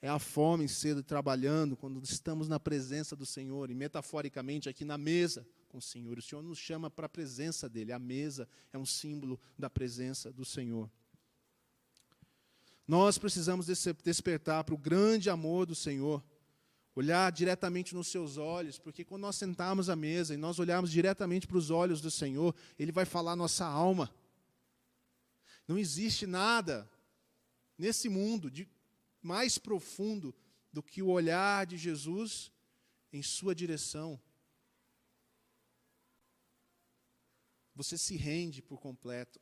É 0.00 0.08
a 0.08 0.18
fome 0.18 0.68
cedo 0.68 1.02
trabalhando 1.02 1.76
quando 1.76 2.02
estamos 2.02 2.48
na 2.48 2.58
presença 2.58 3.14
do 3.14 3.24
Senhor 3.24 3.70
e 3.70 3.74
metaforicamente 3.74 4.68
aqui 4.68 4.84
na 4.84 4.98
mesa 4.98 5.46
com 5.68 5.78
o 5.78 5.82
Senhor. 5.82 6.18
O 6.18 6.22
Senhor 6.22 6.42
nos 6.42 6.58
chama 6.58 6.90
para 6.90 7.06
a 7.06 7.08
presença 7.08 7.68
dele. 7.68 7.92
A 7.92 7.98
mesa 7.98 8.48
é 8.72 8.78
um 8.78 8.84
símbolo 8.84 9.38
da 9.56 9.70
presença 9.70 10.32
do 10.32 10.44
Senhor. 10.44 10.90
Nós 12.86 13.16
precisamos 13.16 13.66
despertar 14.02 14.64
para 14.64 14.74
o 14.74 14.78
grande 14.78 15.30
amor 15.30 15.66
do 15.66 15.74
Senhor, 15.74 16.22
olhar 16.94 17.30
diretamente 17.30 17.94
nos 17.94 18.08
seus 18.08 18.36
olhos, 18.36 18.78
porque 18.78 19.04
quando 19.04 19.22
nós 19.22 19.36
sentarmos 19.36 19.88
à 19.88 19.96
mesa 19.96 20.34
e 20.34 20.36
nós 20.36 20.58
olharmos 20.58 20.90
diretamente 20.90 21.46
para 21.46 21.56
os 21.56 21.70
olhos 21.70 22.00
do 22.00 22.10
Senhor, 22.10 22.54
Ele 22.78 22.92
vai 22.92 23.04
falar 23.04 23.36
nossa 23.36 23.64
alma. 23.64 24.12
Não 25.66 25.78
existe 25.78 26.26
nada 26.26 26.90
nesse 27.78 28.08
mundo 28.08 28.50
de 28.50 28.68
mais 29.22 29.58
profundo 29.58 30.34
do 30.72 30.82
que 30.82 31.02
o 31.02 31.08
olhar 31.08 31.64
de 31.66 31.78
Jesus 31.78 32.50
em 33.12 33.22
sua 33.22 33.54
direção. 33.54 34.20
Você 37.74 37.96
se 37.96 38.16
rende 38.16 38.60
por 38.60 38.80
completo 38.80 39.40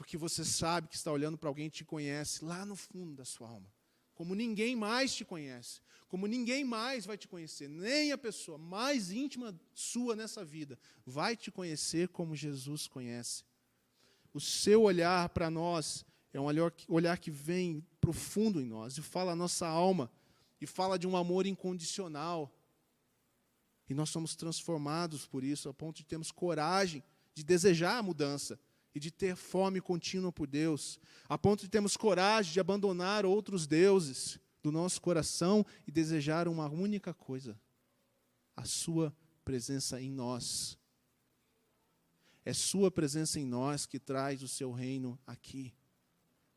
porque 0.00 0.16
você 0.16 0.46
sabe 0.46 0.88
que 0.88 0.96
está 0.96 1.12
olhando 1.12 1.36
para 1.36 1.50
alguém 1.50 1.68
que 1.68 1.76
te 1.76 1.84
conhece 1.84 2.42
lá 2.42 2.64
no 2.64 2.74
fundo 2.74 3.14
da 3.14 3.22
sua 3.26 3.50
alma. 3.50 3.70
Como 4.14 4.34
ninguém 4.34 4.74
mais 4.74 5.14
te 5.14 5.26
conhece, 5.26 5.82
como 6.08 6.26
ninguém 6.26 6.64
mais 6.64 7.04
vai 7.04 7.18
te 7.18 7.28
conhecer, 7.28 7.68
nem 7.68 8.10
a 8.10 8.16
pessoa 8.16 8.56
mais 8.56 9.10
íntima 9.10 9.54
sua 9.74 10.16
nessa 10.16 10.42
vida 10.42 10.78
vai 11.04 11.36
te 11.36 11.50
conhecer 11.50 12.08
como 12.08 12.34
Jesus 12.34 12.86
conhece. 12.86 13.44
o 14.32 14.40
seu 14.40 14.84
olhar 14.84 15.28
para 15.28 15.50
nós 15.50 16.02
é 16.32 16.40
um 16.40 16.46
olhar 16.88 17.18
que 17.18 17.30
vem 17.30 17.86
profundo 18.00 18.58
em 18.58 18.64
nós 18.64 18.96
e 18.96 19.02
fala 19.02 19.32
a 19.32 19.36
nossa 19.36 19.68
alma 19.68 20.10
e 20.62 20.66
fala 20.66 20.98
de 20.98 21.06
um 21.06 21.14
amor 21.14 21.44
incondicional. 21.44 22.50
E 23.86 23.92
nós 23.92 24.08
somos 24.08 24.34
transformados 24.34 25.26
por 25.26 25.44
isso, 25.44 25.68
a 25.68 25.74
ponto 25.74 25.98
de 25.98 26.06
termos 26.06 26.30
coragem 26.30 27.04
de 27.34 27.44
desejar 27.44 27.98
a 27.98 28.02
mudança 28.02 28.58
e 28.94 29.00
de 29.00 29.10
ter 29.10 29.36
fome 29.36 29.80
contínua 29.80 30.32
por 30.32 30.46
Deus, 30.46 30.98
a 31.28 31.38
ponto 31.38 31.62
de 31.62 31.68
termos 31.68 31.96
coragem 31.96 32.52
de 32.52 32.60
abandonar 32.60 33.24
outros 33.24 33.66
deuses 33.66 34.38
do 34.62 34.72
nosso 34.72 35.00
coração 35.00 35.64
e 35.86 35.92
desejar 35.92 36.48
uma 36.48 36.68
única 36.68 37.14
coisa: 37.14 37.58
a 38.56 38.64
Sua 38.64 39.14
presença 39.44 40.00
em 40.00 40.10
nós. 40.10 40.76
É 42.44 42.52
Sua 42.52 42.90
presença 42.90 43.38
em 43.38 43.46
nós 43.46 43.86
que 43.86 43.98
traz 43.98 44.42
o 44.42 44.48
Seu 44.48 44.72
reino 44.72 45.18
aqui. 45.26 45.72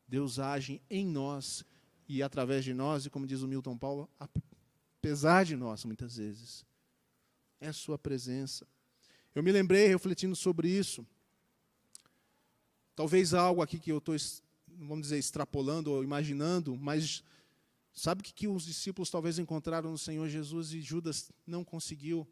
Deus 0.06 0.38
age 0.38 0.82
em 0.90 1.06
nós 1.06 1.64
e 2.08 2.22
através 2.22 2.64
de 2.64 2.74
nós, 2.74 3.06
e 3.06 3.10
como 3.10 3.26
diz 3.26 3.40
o 3.42 3.48
Milton 3.48 3.78
Paulo, 3.78 4.10
apesar 4.18 5.44
de 5.44 5.56
nós, 5.56 5.84
muitas 5.84 6.16
vezes. 6.16 6.64
É 7.60 7.72
Sua 7.72 7.98
presença. 7.98 8.66
Eu 9.34 9.42
me 9.42 9.50
lembrei, 9.50 9.88
refletindo 9.88 10.36
sobre 10.36 10.68
isso, 10.68 11.06
talvez 12.94 13.34
algo 13.34 13.62
aqui 13.62 13.78
que 13.78 13.90
eu 13.90 13.98
estou, 13.98 14.16
vamos 14.68 15.02
dizer, 15.02 15.18
extrapolando 15.18 15.90
ou 15.92 16.02
imaginando, 16.02 16.76
mas 16.76 17.22
sabe 17.92 18.20
o 18.20 18.24
que, 18.24 18.32
que 18.32 18.48
os 18.48 18.64
discípulos 18.64 19.10
talvez 19.10 19.38
encontraram 19.38 19.90
no 19.90 19.98
Senhor 19.98 20.28
Jesus 20.28 20.72
e 20.72 20.80
Judas 20.80 21.30
não 21.46 21.64
conseguiu? 21.64 22.26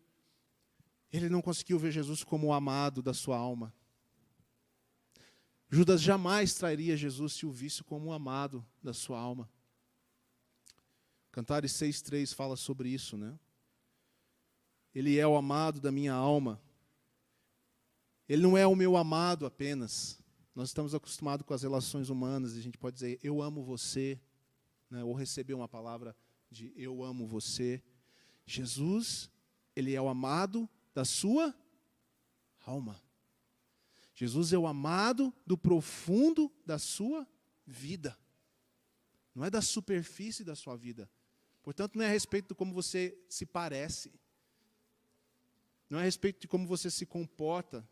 Ele 1.13 1.29
não 1.29 1.43
conseguiu 1.43 1.79
ver 1.79 1.93
Jesus 1.93 2.25
como 2.25 2.49
o 2.49 2.53
amado 2.53 3.03
da 3.03 3.13
sua 3.13 3.37
alma. 3.37 3.73
Judas 5.69 6.03
jamais 6.03 6.55
trairia 6.55 6.97
Jesus 6.97 7.33
se 7.33 7.47
o 7.47 7.51
visse 7.51 7.83
como 7.83 8.09
o 8.09 8.13
amado 8.13 8.65
da 8.83 8.93
sua 8.93 9.19
alma. 9.19 9.49
Cantares 11.31 11.73
6,3 11.73 12.35
fala 12.35 12.57
sobre 12.57 12.91
isso, 12.91 13.17
né? 13.17 13.39
Ele 14.95 15.19
é 15.19 15.27
o 15.27 15.35
amado 15.35 15.81
da 15.81 15.91
minha 15.91 16.13
alma. 16.13 16.61
Ele 18.29 18.43
não 18.43 18.57
é 18.57 18.67
o 18.67 18.77
meu 18.77 18.97
amado 18.99 19.47
apenas. 19.47 20.22
Nós 20.55 20.69
estamos 20.69 20.95
acostumados 20.95 21.47
com 21.47 21.55
as 21.55 21.63
relações 21.63 22.11
humanas, 22.11 22.55
e 22.55 22.59
a 22.59 22.63
gente 22.63 22.77
pode 22.77 22.95
dizer, 22.95 23.19
eu 23.23 23.41
amo 23.41 23.63
você, 23.63 24.21
né? 24.91 25.03
ou 25.03 25.15
receber 25.15 25.55
uma 25.55 25.69
palavra 25.69 26.15
de 26.51 26.73
eu 26.77 27.03
amo 27.03 27.27
você. 27.27 27.83
Jesus, 28.45 29.31
ele 29.75 29.95
é 29.95 30.01
o 30.01 30.09
amado 30.09 30.69
da 30.95 31.05
sua 31.05 31.55
alma. 32.61 33.01
Jesus 34.15 34.53
é 34.53 34.59
o 34.59 34.67
amado 34.67 35.33
do 35.47 35.57
profundo 35.57 36.53
da 36.67 36.79
sua 36.79 37.27
vida. 37.67 38.19
Não 39.35 39.45
é 39.45 39.51
da 39.51 39.63
superfície 39.63 40.45
da 40.45 40.55
sua 40.55 40.77
vida. 40.77 41.11
Portanto, 41.63 41.97
não 41.97 42.05
é 42.05 42.09
a 42.09 42.11
respeito 42.11 42.49
de 42.49 42.55
como 42.55 42.75
você 42.75 43.19
se 43.29 43.47
parece. 43.47 44.13
Não 45.89 45.99
é 45.99 46.03
a 46.03 46.05
respeito 46.05 46.41
de 46.41 46.49
como 46.49 46.67
você 46.67 46.91
se 46.91 47.07
comporta. 47.07 47.89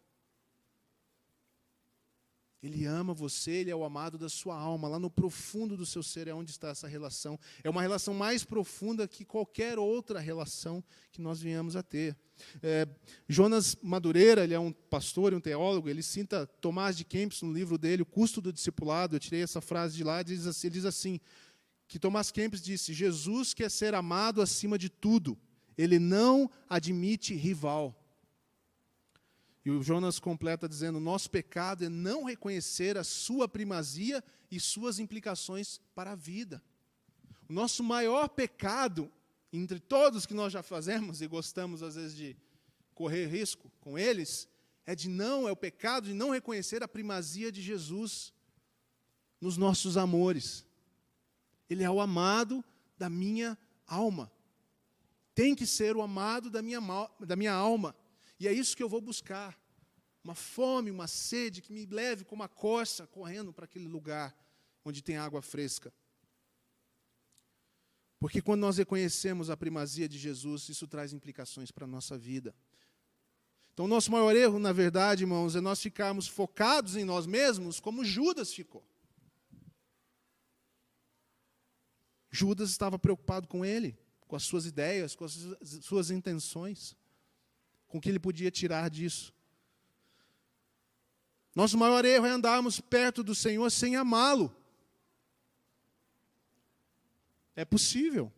Ele 2.63 2.85
ama 2.85 3.15
você, 3.15 3.53
ele 3.53 3.71
é 3.71 3.77
o 3.77 3.85
amado 3.85 4.19
da 4.19 4.29
sua 4.29 4.55
alma. 4.55 4.87
Lá 4.87 4.99
no 4.99 5.11
profundo 5.11 5.77
do 5.77 5.87
seu 5.87 6.03
ser 6.03 6.29
é 6.29 6.35
onde 6.35 6.51
está 6.51 6.69
essa 6.69 6.87
relação. 6.87 7.39
É 7.65 7.71
uma 7.71 7.81
relação 7.81 8.13
mais 8.13 8.45
profunda 8.45 9.09
que 9.09 9.25
qualquer 9.25 9.79
outra 9.79 10.21
relação 10.21 10.85
que 11.11 11.23
nós 11.23 11.41
venhamos 11.41 11.75
a 11.75 11.83
ter. 11.83 12.15
É, 12.63 12.87
Jonas 13.27 13.77
Madureira, 13.83 14.45
ele 14.45 14.53
é 14.53 14.61
um 14.61 14.73
pastor 14.73 15.33
e 15.33 15.37
um 15.37 15.41
teólogo, 15.41 15.89
ele 15.89 16.03
cita 16.03 16.47
Tomás 16.61 16.97
de 16.97 17.05
Kempis 17.05 17.41
no 17.41 17.53
livro 17.53 17.79
dele, 17.79 18.03
O 18.03 18.07
Custo 18.07 18.43
do 18.43 18.53
Discipulado. 18.53 19.17
Eu 19.17 19.21
tirei 19.21 19.43
essa 19.43 19.63
frase 19.63 19.97
de 19.97 20.05
lá, 20.05 20.23
diz 20.23 20.47
assim, 20.47 20.67
ele 20.67 20.75
diz 20.75 20.85
assim: 20.85 21.19
que 21.89 21.99
Tomás 21.99 22.31
Kempis 22.31 22.63
disse: 22.63 22.93
Jesus 22.93 23.53
quer 23.53 23.71
ser 23.71 23.95
amado 23.95 24.41
acima 24.41 24.79
de 24.79 24.89
tudo, 24.89 25.37
ele 25.77 25.99
não 25.99 26.51
admite 26.69 27.35
rival. 27.35 28.00
E 29.65 29.71
o 29.71 29.83
Jonas 29.83 30.19
completa 30.19 30.69
dizendo: 30.69 30.99
nosso 30.99 31.31
pecado 31.31 31.85
é 31.85 31.89
não 31.89 32.25
reconhecer 32.25 32.97
a 32.97 33.05
sua 33.05 33.49
primazia 33.49 34.23
e 34.51 34.59
suas 34.59 34.99
implicações 34.99 35.81
para 35.95 36.13
a 36.13 36.17
vida. 36.17 36.63
O 37.49 37.53
nosso 37.53 37.83
maior 37.83 38.29
pecado, 38.29 39.11
entre 39.53 39.79
todos 39.79 40.27
que 40.27 40.35
nós 40.35 40.53
já 40.53 40.63
fazemos 40.63 41.21
e 41.21 41.27
gostamos 41.27 41.83
às 41.83 41.97
vezes 41.97 42.17
de 42.17 42.37
correr 42.95 43.27
risco 43.27 43.71
com 43.81 43.99
eles, 43.99 44.49
é 44.87 44.95
de 44.95 45.09
não, 45.09 45.49
é 45.49 45.53
o 45.53 45.57
pecado 45.57 46.07
de 46.07 46.15
não 46.15 46.31
reconhecer 46.31 46.83
a 46.83 46.89
primazia 46.89 47.53
de 47.53 47.61
Jesus 47.61 48.33
nos 49.41 49.57
nossos 49.57 49.97
amores. 49.97 50.65
Ele 51.69 51.83
é 51.83 51.91
o 51.91 52.01
amado 52.01 52.65
da 52.99 53.09
minha 53.09 53.57
alma. 53.87 54.31
Tem 55.35 55.55
que 55.55 55.67
ser 55.67 55.97
o 55.97 56.03
amado 56.03 56.51
da 56.51 56.61
minha, 56.61 56.81
da 57.21 57.37
minha 57.37 57.53
alma. 57.53 57.95
E 58.41 58.49
é 58.49 58.53
isso 58.53 58.75
que 58.75 58.83
eu 58.83 58.89
vou 58.89 59.03
buscar. 59.03 59.61
Uma 60.25 60.35
fome, 60.35 60.91
uma 60.91 61.07
sede 61.07 61.61
que 61.61 61.73
me 61.73 61.85
leve 61.85 62.25
como 62.25 62.43
uma 62.43 62.49
corça 62.49 63.07
correndo 63.07 63.53
para 63.53 63.67
aquele 63.67 63.87
lugar 63.87 64.35
onde 64.83 65.03
tem 65.03 65.19
água 65.19 65.43
fresca. 65.43 65.93
Porque 68.19 68.41
quando 68.41 68.63
nós 68.63 68.79
reconhecemos 68.79 69.51
a 69.51 69.57
primazia 69.57 70.09
de 70.09 70.19
Jesus, 70.19 70.71
isso 70.71 70.89
traz 70.89 71.13
implicações 71.13 71.71
para 71.71 71.85
a 71.85 71.89
nossa 71.89 72.17
vida. 72.17 72.55
Então, 73.73 73.85
o 73.85 73.89
nosso 73.89 74.11
maior 74.11 74.35
erro, 74.35 74.59
na 74.59 74.73
verdade, 74.73 75.23
irmãos, 75.23 75.55
é 75.55 75.61
nós 75.61 75.81
ficarmos 75.81 76.27
focados 76.27 76.97
em 76.97 77.05
nós 77.05 77.27
mesmos, 77.27 77.79
como 77.79 78.05
Judas 78.05 78.53
ficou. 78.53 78.85
Judas 82.31 82.71
estava 82.71 82.99
preocupado 82.99 83.49
com 83.49 83.65
ele, 83.65 83.99
com 84.27 84.37
as 84.37 84.45
suas 84.45 84.65
ideias, 84.65 85.15
com 85.15 85.25
as 85.25 85.39
suas 85.83 86.11
intenções 86.11 86.97
com 87.91 87.99
o 87.99 88.01
que 88.01 88.09
ele 88.09 88.21
podia 88.21 88.51
tirar 88.51 88.89
disso. 88.89 89.35
Nosso 91.55 91.77
maior 91.77 92.05
erro 92.05 92.25
é 92.25 92.31
andarmos 92.31 92.81
perto 92.81 93.23
do 93.25 93.35
Senhor 93.35 93.69
sem 93.69 93.97
amá-lo. 93.97 94.55
É 97.57 97.65
possível. 97.65 98.33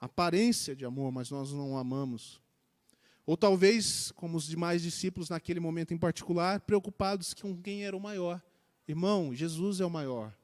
Aparência 0.00 0.74
de 0.74 0.84
amor, 0.84 1.12
mas 1.12 1.30
nós 1.30 1.52
não 1.52 1.72
o 1.72 1.78
amamos. 1.78 2.42
Ou 3.24 3.36
talvez, 3.36 4.10
como 4.12 4.36
os 4.36 4.46
demais 4.46 4.82
discípulos 4.82 5.28
naquele 5.28 5.60
momento 5.60 5.94
em 5.94 5.98
particular, 5.98 6.60
preocupados 6.60 7.32
com 7.32 7.56
quem 7.56 7.84
era 7.84 7.96
o 7.96 8.00
maior. 8.00 8.42
Irmão, 8.88 9.32
Jesus 9.32 9.78
é 9.78 9.86
o 9.86 9.90
maior. 9.90 10.36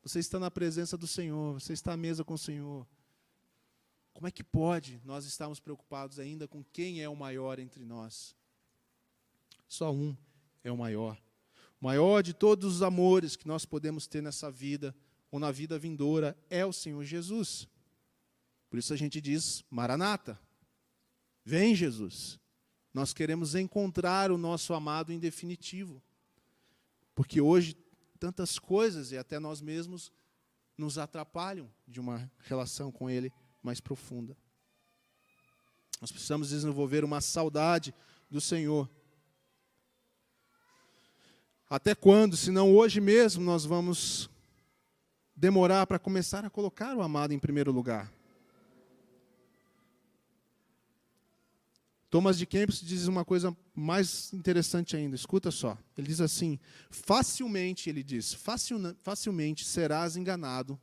Você 0.00 0.20
está 0.20 0.38
na 0.38 0.50
presença 0.50 0.96
do 0.96 1.08
Senhor, 1.08 1.54
você 1.54 1.72
está 1.72 1.94
à 1.94 1.96
mesa 1.96 2.22
com 2.22 2.34
o 2.34 2.38
Senhor. 2.38 2.86
Como 4.20 4.28
é 4.28 4.30
que 4.30 4.44
pode 4.44 5.00
nós 5.02 5.24
estarmos 5.24 5.60
preocupados 5.60 6.18
ainda 6.18 6.46
com 6.46 6.62
quem 6.62 7.00
é 7.00 7.08
o 7.08 7.16
maior 7.16 7.58
entre 7.58 7.86
nós? 7.86 8.36
Só 9.66 9.90
um 9.90 10.14
é 10.62 10.70
o 10.70 10.76
maior. 10.76 11.16
O 11.80 11.86
maior 11.86 12.22
de 12.22 12.34
todos 12.34 12.74
os 12.74 12.82
amores 12.82 13.34
que 13.34 13.48
nós 13.48 13.64
podemos 13.64 14.06
ter 14.06 14.22
nessa 14.22 14.50
vida 14.50 14.94
ou 15.30 15.40
na 15.40 15.50
vida 15.50 15.78
vindoura 15.78 16.36
é 16.50 16.66
o 16.66 16.72
Senhor 16.72 17.02
Jesus. 17.02 17.66
Por 18.68 18.78
isso 18.78 18.92
a 18.92 18.96
gente 18.96 19.22
diz: 19.22 19.64
Maranata, 19.70 20.38
vem 21.42 21.74
Jesus. 21.74 22.38
Nós 22.92 23.14
queremos 23.14 23.54
encontrar 23.54 24.30
o 24.30 24.36
nosso 24.36 24.74
amado 24.74 25.14
em 25.14 25.18
definitivo. 25.18 26.02
Porque 27.14 27.40
hoje 27.40 27.74
tantas 28.18 28.58
coisas 28.58 29.12
e 29.12 29.16
até 29.16 29.38
nós 29.38 29.62
mesmos 29.62 30.12
nos 30.76 30.98
atrapalham 30.98 31.72
de 31.88 31.98
uma 31.98 32.30
relação 32.40 32.92
com 32.92 33.08
Ele 33.08 33.32
mais 33.62 33.80
profunda. 33.80 34.36
Nós 36.00 36.10
precisamos 36.10 36.48
desenvolver 36.48 37.04
uma 37.04 37.20
saudade 37.20 37.94
do 38.30 38.40
Senhor. 38.40 38.88
Até 41.68 41.94
quando, 41.94 42.36
se 42.36 42.50
não 42.50 42.74
hoje 42.74 43.00
mesmo, 43.00 43.44
nós 43.44 43.64
vamos 43.64 44.30
demorar 45.36 45.86
para 45.86 45.98
começar 45.98 46.44
a 46.44 46.50
colocar 46.50 46.96
o 46.96 47.02
amado 47.02 47.32
em 47.32 47.38
primeiro 47.38 47.70
lugar? 47.70 48.12
Thomas 52.10 52.36
de 52.36 52.44
Kempis 52.44 52.80
diz 52.80 53.06
uma 53.06 53.24
coisa 53.24 53.56
mais 53.72 54.32
interessante 54.32 54.96
ainda, 54.96 55.14
escuta 55.14 55.52
só. 55.52 55.78
Ele 55.96 56.08
diz 56.08 56.20
assim: 56.20 56.58
facilmente, 56.90 57.88
ele 57.88 58.02
diz, 58.02 58.36
facilmente 59.02 59.64
serás 59.64 60.16
enganado 60.16 60.80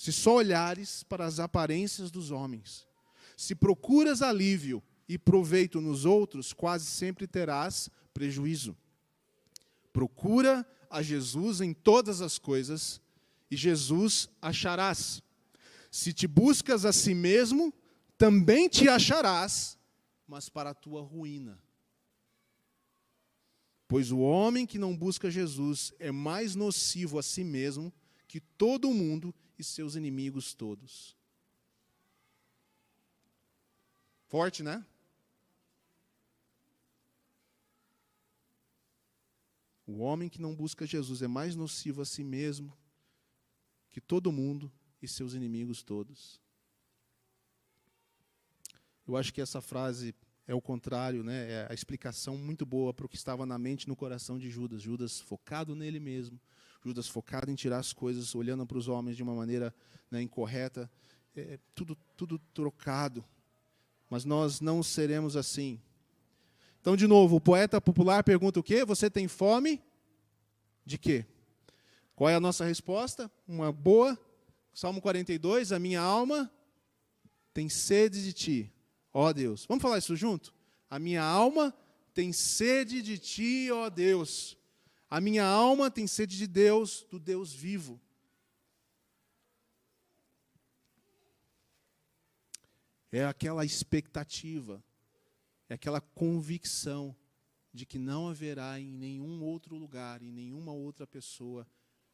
se 0.00 0.14
só 0.14 0.36
olhares 0.36 1.02
para 1.02 1.26
as 1.26 1.38
aparências 1.38 2.10
dos 2.10 2.30
homens. 2.30 2.88
Se 3.36 3.54
procuras 3.54 4.22
alívio 4.22 4.82
e 5.06 5.18
proveito 5.18 5.78
nos 5.78 6.06
outros, 6.06 6.54
quase 6.54 6.86
sempre 6.86 7.26
terás 7.26 7.90
prejuízo. 8.14 8.74
Procura 9.92 10.66
a 10.88 11.02
Jesus 11.02 11.60
em 11.60 11.74
todas 11.74 12.22
as 12.22 12.38
coisas, 12.38 12.98
e 13.50 13.56
Jesus 13.58 14.30
acharás. 14.40 15.22
Se 15.90 16.14
te 16.14 16.26
buscas 16.26 16.86
a 16.86 16.94
si 16.94 17.12
mesmo, 17.14 17.70
também 18.16 18.70
te 18.70 18.88
acharás, 18.88 19.78
mas 20.26 20.48
para 20.48 20.70
a 20.70 20.74
tua 20.74 21.02
ruína. 21.02 21.62
Pois 23.86 24.10
o 24.10 24.20
homem 24.20 24.64
que 24.64 24.78
não 24.78 24.96
busca 24.96 25.30
Jesus 25.30 25.92
é 25.98 26.10
mais 26.10 26.54
nocivo 26.54 27.18
a 27.18 27.22
si 27.22 27.44
mesmo 27.44 27.92
que 28.26 28.40
todo 28.40 28.94
mundo 28.94 29.34
e 29.60 29.64
seus 29.64 29.94
inimigos 29.94 30.54
todos. 30.54 31.16
Forte, 34.26 34.62
né? 34.62 34.84
O 39.86 39.98
homem 39.98 40.28
que 40.28 40.40
não 40.40 40.54
busca 40.54 40.86
Jesus 40.86 41.20
é 41.20 41.28
mais 41.28 41.54
nocivo 41.54 42.00
a 42.00 42.04
si 42.06 42.24
mesmo 42.24 42.76
que 43.90 44.00
todo 44.00 44.32
mundo 44.32 44.72
e 45.02 45.08
seus 45.08 45.34
inimigos 45.34 45.82
todos. 45.82 46.40
Eu 49.06 49.16
acho 49.16 49.34
que 49.34 49.40
essa 49.40 49.60
frase 49.60 50.14
é 50.46 50.54
o 50.54 50.60
contrário, 50.60 51.22
né? 51.22 51.50
é 51.50 51.66
a 51.68 51.74
explicação 51.74 52.38
muito 52.38 52.64
boa 52.64 52.94
para 52.94 53.04
o 53.04 53.08
que 53.08 53.16
estava 53.16 53.44
na 53.44 53.58
mente 53.58 53.82
e 53.82 53.88
no 53.88 53.96
coração 53.96 54.38
de 54.38 54.48
Judas. 54.48 54.80
Judas 54.80 55.20
focado 55.20 55.74
nele 55.74 55.98
mesmo, 55.98 56.40
Judas 56.82 57.08
focado 57.08 57.50
em 57.50 57.54
tirar 57.54 57.78
as 57.78 57.92
coisas, 57.92 58.34
olhando 58.34 58.66
para 58.66 58.78
os 58.78 58.88
homens 58.88 59.16
de 59.16 59.22
uma 59.22 59.34
maneira 59.34 59.74
né, 60.10 60.22
incorreta, 60.22 60.90
é, 61.36 61.58
tudo, 61.74 61.96
tudo 62.16 62.38
trocado. 62.54 63.24
Mas 64.08 64.24
nós 64.24 64.60
não 64.60 64.82
seremos 64.82 65.36
assim. 65.36 65.80
Então, 66.80 66.96
de 66.96 67.06
novo, 67.06 67.36
o 67.36 67.40
poeta 67.40 67.80
popular 67.80 68.24
pergunta 68.24 68.58
o 68.58 68.62
quê? 68.62 68.84
Você 68.84 69.10
tem 69.10 69.28
fome 69.28 69.82
de 70.84 70.98
quê? 70.98 71.26
Qual 72.16 72.28
é 72.28 72.34
a 72.34 72.40
nossa 72.40 72.64
resposta? 72.64 73.30
Uma 73.46 73.70
boa. 73.70 74.18
Salmo 74.72 75.00
42, 75.00 75.72
a 75.72 75.78
minha 75.78 76.00
alma 76.00 76.50
tem 77.52 77.68
sede 77.68 78.22
de 78.22 78.32
ti 78.32 78.72
ó 79.12 79.32
Deus. 79.32 79.66
Vamos 79.66 79.82
falar 79.82 79.98
isso 79.98 80.16
junto? 80.16 80.54
A 80.88 80.98
minha 80.98 81.22
alma 81.22 81.74
tem 82.14 82.32
sede 82.32 83.02
de 83.02 83.18
ti, 83.18 83.68
ó 83.72 83.88
Deus. 83.88 84.56
A 85.10 85.20
minha 85.20 85.44
alma 85.44 85.90
tem 85.90 86.06
sede 86.06 86.38
de 86.38 86.46
Deus, 86.46 87.04
do 87.10 87.18
Deus 87.18 87.52
vivo. 87.52 88.00
É 93.10 93.24
aquela 93.24 93.64
expectativa, 93.64 94.82
é 95.68 95.74
aquela 95.74 96.00
convicção 96.00 97.14
de 97.72 97.84
que 97.84 97.98
não 97.98 98.28
haverá 98.28 98.78
em 98.78 98.92
nenhum 98.92 99.42
outro 99.42 99.76
lugar, 99.76 100.22
em 100.22 100.30
nenhuma 100.30 100.72
outra 100.72 101.06
pessoa, 101.08 101.66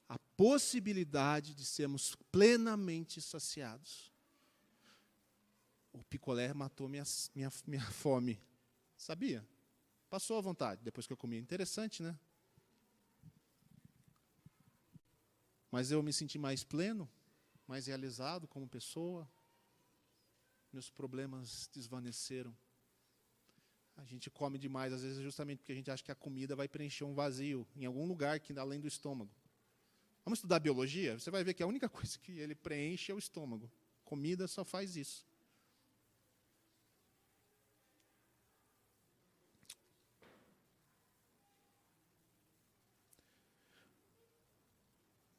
a 0.08 0.18
possibilidade 0.18 1.54
de 1.54 1.66
sermos 1.66 2.16
plenamente 2.32 3.20
saciados 3.20 4.10
o 5.96 6.04
picolé 6.04 6.52
matou 6.52 6.88
minha, 6.88 7.04
minha, 7.34 7.50
minha 7.66 7.90
fome. 7.90 8.38
Sabia? 8.96 9.46
Passou 10.10 10.36
à 10.36 10.40
vontade 10.40 10.82
depois 10.82 11.06
que 11.06 11.12
eu 11.12 11.16
comi. 11.16 11.38
Interessante, 11.38 12.02
né? 12.02 12.16
Mas 15.76 15.90
eu 15.90 16.02
me 16.02 16.10
senti 16.10 16.38
mais 16.38 16.64
pleno, 16.64 17.06
mais 17.68 17.86
realizado 17.86 18.48
como 18.48 18.66
pessoa. 18.66 19.30
Meus 20.72 20.88
problemas 20.88 21.68
desvaneceram. 21.70 22.56
A 23.94 24.04
gente 24.06 24.30
come 24.30 24.58
demais, 24.58 24.90
às 24.90 25.02
vezes, 25.02 25.22
justamente 25.22 25.58
porque 25.58 25.72
a 25.72 25.74
gente 25.74 25.90
acha 25.90 26.02
que 26.02 26.10
a 26.10 26.14
comida 26.14 26.56
vai 26.56 26.66
preencher 26.66 27.04
um 27.04 27.12
vazio 27.12 27.66
em 27.76 27.84
algum 27.84 28.06
lugar 28.06 28.40
que 28.40 28.58
além 28.58 28.80
do 28.80 28.88
estômago. 28.88 29.30
Vamos 30.24 30.38
estudar 30.38 30.60
biologia? 30.60 31.18
Você 31.18 31.30
vai 31.30 31.44
ver 31.44 31.52
que 31.52 31.62
a 31.62 31.66
única 31.66 31.90
coisa 31.90 32.18
que 32.20 32.32
ele 32.32 32.54
preenche 32.54 33.12
é 33.12 33.14
o 33.14 33.18
estômago. 33.18 33.70
Comida 34.02 34.48
só 34.48 34.64
faz 34.64 34.96
isso. 34.96 35.26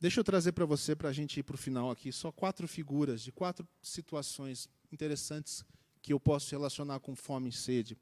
Deixa 0.08 0.22
eu 0.22 0.24
trazer 0.24 0.54
para 0.54 0.64
você, 0.64 0.96
para 0.96 1.10
a 1.10 1.12
gente 1.12 1.38
ir 1.38 1.44
para 1.44 1.56
o 1.56 1.58
final 1.58 1.92
aqui, 1.92 2.14
só 2.14 2.32
quatro 2.32 2.66
figuras 2.66 3.22
de 3.22 3.30
quatro 3.30 3.68
situações 3.82 4.70
interessantes 4.90 5.66
que 6.02 6.14
eu 6.14 6.18
posso 6.18 6.50
relacionar 6.50 7.02
com 7.02 7.14
fome 7.14 7.50
e 7.50 7.52
sede. 7.52 7.98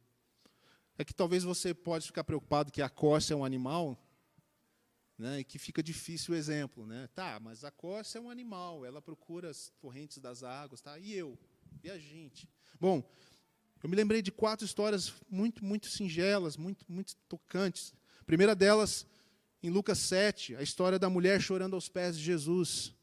É 1.00 1.04
que 1.04 1.16
talvez 1.16 1.44
você 1.44 1.74
pode 1.74 2.06
ficar 2.06 2.24
preocupado 2.24 2.72
que 2.72 2.80
a 2.80 2.90
corça 2.90 3.34
é 3.34 3.36
um 3.36 3.44
animal, 3.44 4.00
né, 5.18 5.40
e 5.40 5.44
que 5.44 5.58
fica 5.58 5.82
difícil 5.82 6.36
o 6.36 6.38
exemplo. 6.38 6.86
Né? 6.86 7.10
Tá, 7.16 7.40
mas 7.40 7.64
a 7.64 7.72
corça 7.72 8.20
é 8.20 8.22
um 8.22 8.30
animal, 8.30 8.86
ela 8.86 9.02
procura 9.02 9.50
as 9.50 9.74
correntes 9.80 10.20
das 10.20 10.44
águas. 10.44 10.82
Tá? 10.82 11.00
E 11.00 11.12
eu? 11.12 11.36
E 11.84 11.90
a 11.90 11.98
gente? 11.98 12.48
Bom, 12.80 13.02
eu 13.82 13.90
me 13.90 13.96
lembrei 13.96 14.22
de 14.22 14.32
quatro 14.32 14.64
histórias 14.64 15.12
muito, 15.28 15.66
muito 15.66 15.88
singelas, 15.88 16.56
muito, 16.56 16.86
muito 16.88 17.16
tocantes. 17.28 17.96
A 18.22 18.24
primeira 18.26 18.56
delas 18.56 19.08
em 19.66 19.70
Lucas 19.72 19.98
7, 19.98 20.56
a 20.58 20.62
história 20.62 21.00
da 21.00 21.10
mulher 21.10 21.42
chorando 21.42 21.74
aos 21.74 21.90
pés 21.90 22.16
de 22.16 22.24
Jesus. 22.24 22.94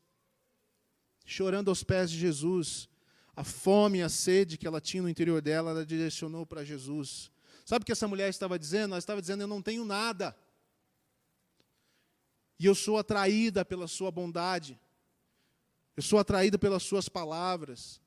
Chorando 1.24 1.68
aos 1.68 1.82
pés 1.82 2.08
de 2.08 2.16
Jesus. 2.16 2.88
A 3.34 3.42
fome 3.42 3.98
e 3.98 4.02
a 4.02 4.08
sede 4.08 4.56
que 4.56 4.64
ela 4.64 4.80
tinha 4.80 5.02
no 5.02 5.08
interior 5.08 5.42
dela, 5.42 5.72
ela 5.72 5.84
direcionou 5.84 6.46
para 6.46 6.62
Jesus. 6.62 7.32
Sabe 7.64 7.82
o 7.82 7.86
que 7.86 7.90
essa 7.90 8.06
mulher 8.06 8.30
estava 8.30 8.56
dizendo? 8.56 8.92
Ela 8.92 9.00
estava 9.00 9.20
dizendo: 9.20 9.42
Eu 9.42 9.48
não 9.48 9.60
tenho 9.60 9.84
nada. 9.84 10.36
E 12.60 12.66
eu 12.66 12.76
sou 12.76 12.96
atraída 12.96 13.64
pela 13.64 13.88
sua 13.88 14.12
bondade. 14.12 14.78
Eu 15.96 16.02
sou 16.02 16.20
atraída 16.20 16.56
pelas 16.60 16.84
suas 16.84 17.08
palavras. 17.08 18.00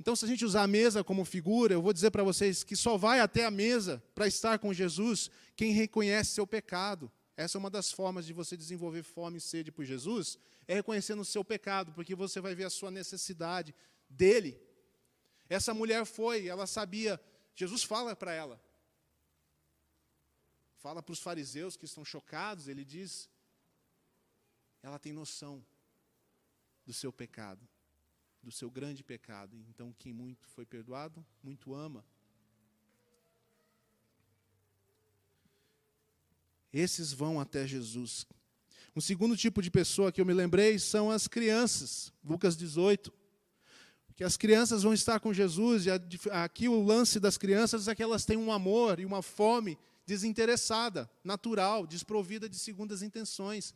Então, 0.00 0.16
se 0.16 0.24
a 0.24 0.28
gente 0.28 0.44
usar 0.44 0.64
a 0.64 0.66
mesa 0.66 1.04
como 1.04 1.24
figura, 1.24 1.74
eu 1.74 1.82
vou 1.82 1.92
dizer 1.92 2.10
para 2.10 2.24
vocês 2.24 2.64
que 2.64 2.74
só 2.74 2.96
vai 2.96 3.20
até 3.20 3.44
a 3.44 3.52
mesa 3.52 4.02
para 4.16 4.26
estar 4.26 4.58
com 4.58 4.74
Jesus 4.74 5.30
quem 5.54 5.72
reconhece 5.72 6.32
seu 6.32 6.44
pecado. 6.44 7.08
Essa 7.36 7.58
é 7.58 7.60
uma 7.60 7.70
das 7.70 7.90
formas 7.90 8.26
de 8.26 8.32
você 8.32 8.56
desenvolver 8.56 9.02
fome 9.02 9.38
e 9.38 9.40
sede 9.40 9.72
por 9.72 9.84
Jesus, 9.84 10.38
é 10.68 10.74
reconhecendo 10.74 11.20
o 11.20 11.24
seu 11.24 11.44
pecado, 11.44 11.92
porque 11.92 12.14
você 12.14 12.40
vai 12.40 12.54
ver 12.54 12.64
a 12.64 12.70
sua 12.70 12.90
necessidade 12.90 13.74
dele. 14.08 14.60
Essa 15.48 15.74
mulher 15.74 16.04
foi, 16.04 16.46
ela 16.46 16.66
sabia, 16.66 17.20
Jesus 17.54 17.82
fala 17.82 18.14
para 18.14 18.32
ela. 18.32 18.62
Fala 20.76 21.02
para 21.02 21.12
os 21.12 21.20
fariseus 21.20 21.76
que 21.76 21.86
estão 21.86 22.04
chocados, 22.04 22.68
ele 22.68 22.84
diz: 22.84 23.28
ela 24.82 24.98
tem 24.98 25.12
noção 25.12 25.64
do 26.84 26.92
seu 26.92 27.12
pecado, 27.12 27.66
do 28.42 28.52
seu 28.52 28.70
grande 28.70 29.02
pecado. 29.02 29.56
Então, 29.70 29.94
quem 29.98 30.12
muito 30.12 30.46
foi 30.48 30.66
perdoado, 30.66 31.24
muito 31.42 31.74
ama. 31.74 32.04
Esses 36.74 37.12
vão 37.12 37.38
até 37.38 37.68
Jesus. 37.68 38.26
Um 38.96 39.00
segundo 39.00 39.36
tipo 39.36 39.62
de 39.62 39.70
pessoa 39.70 40.10
que 40.10 40.20
eu 40.20 40.26
me 40.26 40.34
lembrei 40.34 40.76
são 40.76 41.08
as 41.08 41.28
crianças. 41.28 42.12
Lucas 42.24 42.56
18. 42.56 43.12
Que 44.16 44.24
as 44.24 44.36
crianças 44.36 44.82
vão 44.82 44.92
estar 44.92 45.20
com 45.20 45.32
Jesus, 45.32 45.86
e 45.86 45.90
aqui 46.32 46.68
o 46.68 46.82
lance 46.82 47.20
das 47.20 47.38
crianças 47.38 47.86
é 47.86 47.94
que 47.94 48.02
elas 48.02 48.24
têm 48.24 48.36
um 48.36 48.50
amor 48.50 48.98
e 48.98 49.04
uma 49.04 49.22
fome 49.22 49.78
desinteressada, 50.04 51.08
natural, 51.22 51.86
desprovida 51.86 52.48
de 52.48 52.58
segundas 52.58 53.02
intenções. 53.02 53.72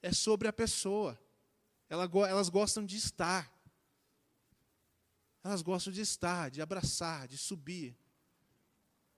É 0.00 0.12
sobre 0.12 0.46
a 0.46 0.52
pessoa. 0.52 1.18
Elas 1.90 2.48
gostam 2.48 2.84
de 2.86 2.96
estar. 2.96 3.52
Elas 5.42 5.60
gostam 5.60 5.92
de 5.92 6.02
estar, 6.02 6.50
de 6.50 6.62
abraçar, 6.62 7.26
de 7.26 7.36
subir, 7.36 7.96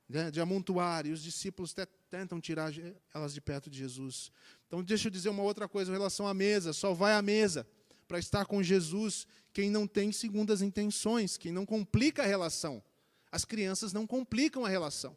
né, 0.09 0.30
de 0.30 0.40
amontoar. 0.40 1.06
E 1.06 1.12
os 1.12 1.22
discípulos 1.22 1.74
tentam 2.11 2.40
tirar 2.40 2.73
elas 3.14 3.33
de 3.33 3.40
perto 3.40 3.70
de 3.70 3.79
Jesus. 3.79 4.33
Então, 4.66 4.83
deixa 4.83 5.07
eu 5.07 5.12
dizer 5.12 5.29
uma 5.29 5.44
outra 5.44 5.68
coisa 5.68 5.90
em 5.90 5.94
relação 5.94 6.27
à 6.27 6.35
mesa. 6.35 6.73
Só 6.73 6.92
vai 6.92 7.14
à 7.14 7.23
mesa 7.23 7.66
para 8.09 8.18
estar 8.18 8.44
com 8.46 8.61
Jesus 8.61 9.27
quem 9.53 9.70
não 9.70 9.87
tem 9.87 10.11
segundas 10.11 10.61
intenções, 10.61 11.37
quem 11.37 11.53
não 11.53 11.64
complica 11.64 12.23
a 12.23 12.27
relação. 12.27 12.83
As 13.31 13.44
crianças 13.44 13.92
não 13.92 14.07
complicam 14.07 14.64
a 14.64 14.68
relação. 14.68 15.16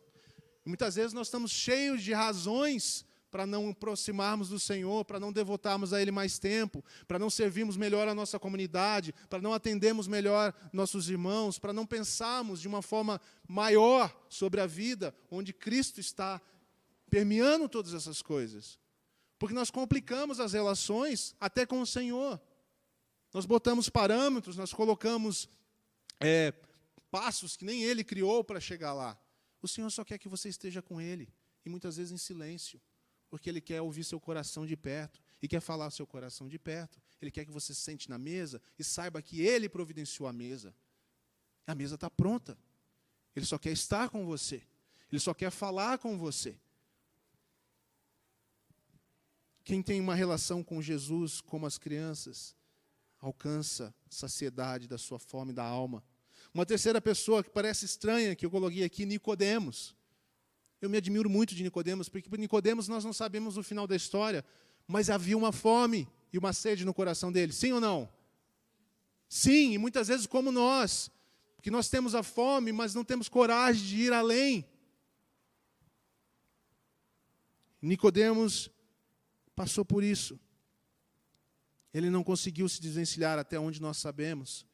muitas 0.63 0.95
vezes 0.95 1.13
nós 1.13 1.27
estamos 1.27 1.51
cheios 1.51 2.03
de 2.03 2.13
razões 2.13 3.05
para 3.31 3.47
não 3.47 3.71
aproximarmos 3.71 4.49
do 4.49 4.59
Senhor, 4.59 5.03
para 5.03 5.19
não 5.19 5.33
devotarmos 5.33 5.91
a 5.91 5.99
Ele 5.99 6.11
mais 6.11 6.37
tempo, 6.37 6.85
para 7.07 7.17
não 7.17 7.31
servirmos 7.31 7.75
melhor 7.75 8.07
a 8.07 8.13
nossa 8.13 8.37
comunidade, 8.37 9.11
para 9.27 9.41
não 9.41 9.51
atendermos 9.51 10.07
melhor 10.07 10.53
nossos 10.71 11.09
irmãos, 11.09 11.57
para 11.57 11.73
não 11.73 11.83
pensarmos 11.83 12.61
de 12.61 12.67
uma 12.67 12.83
forma 12.83 13.19
maior 13.47 14.15
sobre 14.29 14.61
a 14.61 14.67
vida, 14.67 15.15
onde 15.31 15.51
Cristo 15.51 15.99
está 15.99 16.39
permeando 17.13 17.69
todas 17.69 17.93
essas 17.93 18.23
coisas. 18.23 18.79
Porque 19.37 19.53
nós 19.53 19.69
complicamos 19.69 20.39
as 20.39 20.53
relações 20.53 21.35
até 21.39 21.63
com 21.63 21.79
o 21.79 21.85
Senhor. 21.85 22.41
Nós 23.31 23.45
botamos 23.45 23.87
parâmetros, 23.87 24.57
nós 24.57 24.73
colocamos 24.73 25.47
é, 26.19 26.51
passos 27.11 27.55
que 27.55 27.65
nem 27.65 27.83
Ele 27.83 28.03
criou 28.03 28.43
para 28.43 28.59
chegar 28.59 28.93
lá. 28.93 29.15
O 29.61 29.67
Senhor 29.67 29.91
só 29.91 30.03
quer 30.03 30.17
que 30.17 30.27
você 30.27 30.49
esteja 30.49 30.81
com 30.81 30.99
Ele, 30.99 31.31
e 31.63 31.69
muitas 31.69 31.97
vezes 31.97 32.11
em 32.11 32.17
silêncio 32.17 32.81
porque 33.29 33.47
Ele 33.49 33.61
quer 33.61 33.81
ouvir 33.81 34.03
seu 34.03 34.19
coração 34.19 34.65
de 34.65 34.75
perto 34.75 35.21
e 35.41 35.47
quer 35.47 35.59
falar 35.59 35.91
seu 35.91 36.07
coração 36.07 36.47
de 36.47 36.57
perto. 36.57 36.99
Ele 37.21 37.29
quer 37.29 37.45
que 37.45 37.51
você 37.51 37.75
se 37.75 37.81
sente 37.81 38.09
na 38.09 38.17
mesa 38.17 38.59
e 38.77 38.83
saiba 38.83 39.21
que 39.21 39.41
Ele 39.41 39.69
providenciou 39.69 40.27
a 40.27 40.33
mesa. 40.33 40.73
A 41.67 41.75
mesa 41.75 41.93
está 41.93 42.09
pronta. 42.09 42.57
Ele 43.35 43.45
só 43.45 43.59
quer 43.59 43.71
estar 43.71 44.09
com 44.09 44.25
você. 44.25 44.63
Ele 45.11 45.19
só 45.19 45.33
quer 45.33 45.51
falar 45.51 45.97
com 45.99 46.17
você. 46.17 46.57
Quem 49.63 49.81
tem 49.81 49.99
uma 49.99 50.15
relação 50.15 50.63
com 50.63 50.81
Jesus, 50.81 51.39
como 51.39 51.65
as 51.65 51.77
crianças, 51.77 52.55
alcança 53.19 53.93
saciedade 54.09 54.87
da 54.87 54.97
sua 54.97 55.17
fome 55.17 55.53
da 55.53 55.63
alma. 55.63 56.03
Uma 56.53 56.65
terceira 56.65 57.01
pessoa 57.01 57.43
que 57.43 57.49
parece 57.49 57.85
estranha, 57.85 58.35
que 58.35 58.45
eu 58.45 58.51
coloquei 58.51 58.83
aqui, 58.83 59.05
Nicodemos. 59.05 59.95
Eu 60.81 60.89
me 60.89 60.97
admiro 60.97 61.29
muito 61.29 61.55
de 61.55 61.63
Nicodemos, 61.63 62.09
porque 62.09 62.29
por 62.29 62.37
Nicodemos 62.37 62.89
nós 62.89 63.05
não 63.05 63.13
sabemos 63.13 63.55
o 63.55 63.63
final 63.63 63.87
da 63.87 63.95
história, 63.95 64.43
mas 64.85 65.09
havia 65.09 65.37
uma 65.37 65.53
fome 65.53 66.07
e 66.31 66.37
uma 66.37 66.51
sede 66.51 66.83
no 66.83 66.93
coração 66.93 67.31
dele. 67.31 67.53
Sim 67.53 67.71
ou 67.71 67.79
não? 67.79 68.09
Sim, 69.29 69.71
e 69.71 69.77
muitas 69.77 70.09
vezes 70.09 70.27
como 70.27 70.51
nós, 70.51 71.09
que 71.61 71.71
nós 71.71 71.87
temos 71.87 72.13
a 72.13 72.21
fome, 72.21 72.73
mas 72.73 72.93
não 72.93 73.05
temos 73.05 73.29
coragem 73.29 73.83
de 73.83 73.95
ir 74.01 74.13
além. 74.13 74.65
Nicodemos 77.81 78.69
passou 79.55 79.83
por 79.85 80.03
isso. 80.03 80.39
Ele 81.93 82.09
não 82.09 82.23
conseguiu 82.23 82.67
se 82.67 82.81
desvencilhar 82.81 83.37
até 83.37 83.59
onde 83.59 83.81
nós 83.81 83.97
sabemos 83.97 84.65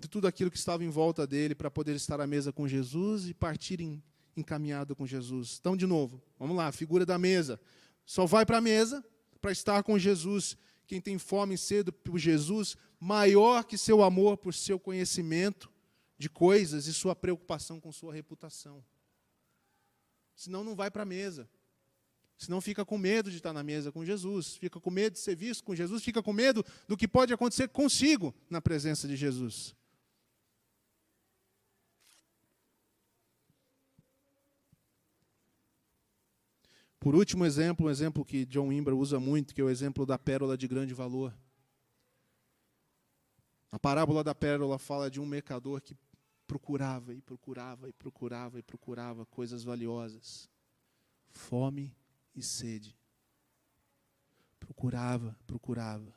de 0.00 0.08
tudo 0.08 0.26
aquilo 0.26 0.50
que 0.50 0.56
estava 0.56 0.82
em 0.82 0.88
volta 0.88 1.26
dele 1.26 1.54
para 1.54 1.70
poder 1.70 1.94
estar 1.94 2.20
à 2.20 2.26
mesa 2.26 2.50
com 2.50 2.66
Jesus 2.66 3.28
e 3.28 3.34
partir 3.34 3.80
em, 3.80 4.02
encaminhado 4.34 4.96
com 4.96 5.06
Jesus. 5.06 5.58
Então, 5.60 5.76
de 5.76 5.86
novo, 5.86 6.22
vamos 6.38 6.56
lá, 6.56 6.72
figura 6.72 7.04
da 7.04 7.18
mesa. 7.18 7.60
Só 8.06 8.24
vai 8.24 8.46
para 8.46 8.58
a 8.58 8.62
mesa 8.62 9.04
para 9.42 9.52
estar 9.52 9.82
com 9.82 9.98
Jesus. 9.98 10.56
Quem 10.86 11.00
tem 11.02 11.18
fome 11.18 11.54
e 11.54 11.58
sede 11.58 11.92
por 11.92 12.18
Jesus, 12.18 12.76
maior 12.98 13.62
que 13.62 13.76
seu 13.76 14.02
amor 14.02 14.38
por 14.38 14.54
seu 14.54 14.80
conhecimento 14.80 15.70
de 16.18 16.30
coisas 16.30 16.86
e 16.86 16.94
sua 16.94 17.14
preocupação 17.14 17.78
com 17.78 17.92
sua 17.92 18.12
reputação. 18.12 18.82
Senão 20.34 20.64
não 20.64 20.74
vai 20.74 20.90
para 20.90 21.02
a 21.02 21.06
mesa. 21.06 21.48
Senão 22.40 22.58
fica 22.58 22.86
com 22.86 22.96
medo 22.96 23.30
de 23.30 23.36
estar 23.36 23.52
na 23.52 23.62
mesa 23.62 23.92
com 23.92 24.02
Jesus, 24.02 24.56
fica 24.56 24.80
com 24.80 24.90
medo 24.90 25.12
de 25.12 25.18
ser 25.18 25.36
visto 25.36 25.62
com 25.62 25.74
Jesus, 25.74 26.02
fica 26.02 26.22
com 26.22 26.32
medo 26.32 26.64
do 26.88 26.96
que 26.96 27.06
pode 27.06 27.34
acontecer 27.34 27.68
consigo 27.68 28.34
na 28.48 28.62
presença 28.62 29.06
de 29.06 29.14
Jesus. 29.14 29.76
Por 36.98 37.14
último 37.14 37.44
exemplo, 37.44 37.86
um 37.86 37.90
exemplo 37.90 38.24
que 38.24 38.46
John 38.46 38.68
Wimber 38.68 38.94
usa 38.94 39.20
muito, 39.20 39.54
que 39.54 39.60
é 39.60 39.64
o 39.64 39.68
exemplo 39.68 40.06
da 40.06 40.18
pérola 40.18 40.56
de 40.56 40.66
grande 40.66 40.94
valor. 40.94 41.36
A 43.70 43.78
parábola 43.78 44.24
da 44.24 44.34
pérola 44.34 44.78
fala 44.78 45.10
de 45.10 45.20
um 45.20 45.26
mercador 45.26 45.82
que 45.82 45.94
procurava 46.46 47.12
e 47.12 47.20
procurava 47.20 47.86
e 47.86 47.92
procurava 47.92 48.58
e 48.58 48.62
procurava 48.62 49.26
coisas 49.26 49.62
valiosas. 49.62 50.48
Fome 51.28 51.94
e 52.34 52.42
sede. 52.42 52.96
Procurava, 54.58 55.36
procurava. 55.46 56.14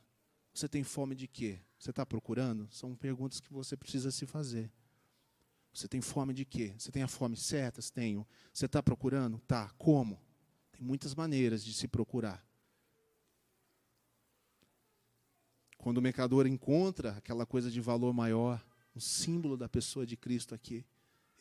Você 0.54 0.68
tem 0.68 0.84
fome 0.84 1.16
de 1.16 1.28
quê? 1.28 1.60
Você 1.80 1.90
está 1.90 2.06
procurando? 2.06 2.68
São 2.72 2.96
perguntas 2.96 3.40
que 3.40 3.52
você 3.52 3.76
precisa 3.76 4.12
se 4.12 4.26
fazer. 4.26 4.72
Você 5.74 5.88
tem 5.88 6.02
fome 6.02 6.34
de 6.34 6.46
quê? 6.46 6.76
Você 6.78 6.92
tem 6.92 7.02
a 7.02 7.08
fome 7.08 7.36
certa? 7.36 7.82
Tenho. 7.92 8.28
Você 8.54 8.68
está 8.68 8.82
procurando? 8.82 9.40
Tá. 9.40 9.70
Como? 9.78 10.22
Tem 10.72 10.86
muitas 10.86 11.16
maneiras 11.16 11.64
de 11.64 11.74
se 11.74 11.88
procurar. 11.88 12.46
Quando 15.78 15.98
o 15.98 16.02
mercador 16.02 16.46
encontra 16.48 17.18
aquela 17.18 17.46
coisa 17.46 17.70
de 17.70 17.82
valor 17.82 18.14
maior, 18.14 18.64
um 18.96 19.00
símbolo 19.00 19.58
da 19.58 19.68
pessoa 19.68 20.06
de 20.06 20.16
Cristo 20.16 20.54
aqui, 20.54 20.86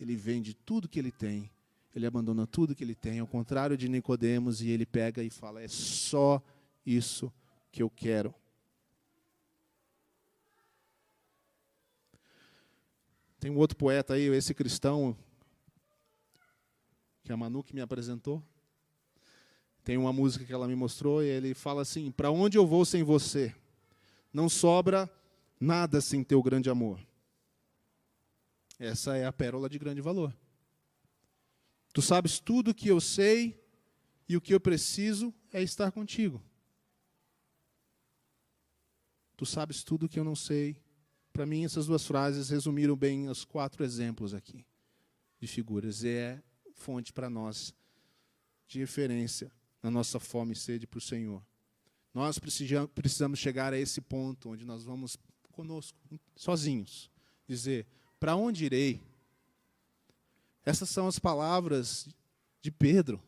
ele 0.01 0.17
vende 0.17 0.55
tudo 0.55 0.89
que 0.89 0.99
ele 0.99 1.13
tem, 1.13 1.51
ele 1.95 2.07
abandona 2.07 2.47
tudo 2.47 2.75
que 2.75 2.83
ele 2.83 2.95
tem, 2.95 3.19
ao 3.19 3.27
contrário 3.27 3.77
de 3.77 3.89
Nicodemos, 3.89 4.63
e 4.63 4.71
ele 4.71 4.87
pega 4.87 5.23
e 5.23 5.31
fala: 5.31 5.63
"É 5.63 5.69
só 5.69 6.43
isso 6.85 7.33
que 7.71 7.83
eu 7.83 7.91
quero". 7.91 8.35
Tem 13.39 13.51
um 13.51 13.59
outro 13.59 13.77
poeta 13.77 14.15
aí, 14.15 14.29
esse 14.29 14.55
cristão 14.55 15.17
que 17.25 17.33
a 17.33 17.37
Manu 17.37 17.63
que 17.63 17.75
me 17.75 17.81
apresentou, 17.81 18.43
tem 19.85 19.97
uma 19.97 20.13
música 20.13 20.45
que 20.45 20.53
ela 20.53 20.69
me 20.69 20.75
mostrou 20.75 21.23
e 21.23 21.27
ele 21.27 21.55
fala 21.55 21.83
assim: 21.83 22.11
Para 22.11 22.31
onde 22.31 22.57
eu 22.57 22.67
vou 22.67 22.85
sem 22.85 23.03
você? 23.03 23.55
Não 24.33 24.49
sobra 24.49 25.11
nada 25.59 26.01
sem 26.01 26.23
teu 26.23 26.43
grande 26.43 26.71
amor. 26.71 27.01
Essa 28.79 29.17
é 29.17 29.27
a 29.27 29.33
pérola 29.33 29.69
de 29.69 29.79
grande 29.79 30.01
valor. 30.01 30.35
Tu 31.93 32.01
sabes 32.01 32.41
tudo 32.41 32.71
o 32.71 32.75
que 32.75 32.89
eu 32.89 33.01
sei 33.01 33.63
e 34.29 34.37
o 34.37 34.41
que 34.41 34.55
eu 34.55 34.61
preciso 34.61 35.35
é 35.53 35.63
estar 35.63 35.93
contigo. 35.93 36.43
Tu 39.37 39.45
sabes 39.45 39.83
tudo 39.83 40.07
o 40.07 40.09
que 40.09 40.19
eu 40.19 40.25
não 40.25 40.37
sei. 40.37 40.77
Para 41.33 41.45
mim, 41.45 41.65
essas 41.65 41.87
duas 41.87 42.07
frases 42.07 42.49
resumiram 42.49 42.97
bem 42.97 43.29
os 43.29 43.45
quatro 43.45 43.85
exemplos 43.85 44.33
aqui 44.33 44.65
de 45.41 45.47
figuras. 45.47 46.03
E 46.03 46.09
é 46.09 46.43
fonte 46.75 47.13
para 47.13 47.29
nós 47.29 47.75
de 48.67 48.79
referência 48.79 49.53
na 49.83 49.91
nossa 49.91 50.19
fome 50.19 50.53
e 50.53 50.57
sede 50.57 50.87
para 50.87 50.99
o 50.99 51.01
Senhor. 51.01 51.43
Nós 52.15 52.39
precisamos 52.39 53.39
chegar 53.39 53.73
a 53.73 53.79
esse 53.79 54.01
ponto 54.01 54.51
onde 54.51 54.65
nós 54.65 54.85
vamos 54.85 55.17
conosco, 55.51 55.99
sozinhos, 56.37 57.11
dizer: 57.47 57.87
Para 58.21 58.37
onde 58.37 58.65
irei? 58.65 59.03
Essas 60.65 60.89
são 60.89 61.09
as 61.09 61.19
palavras 61.19 62.09
de 62.61 62.71
Pedro, 62.71 63.23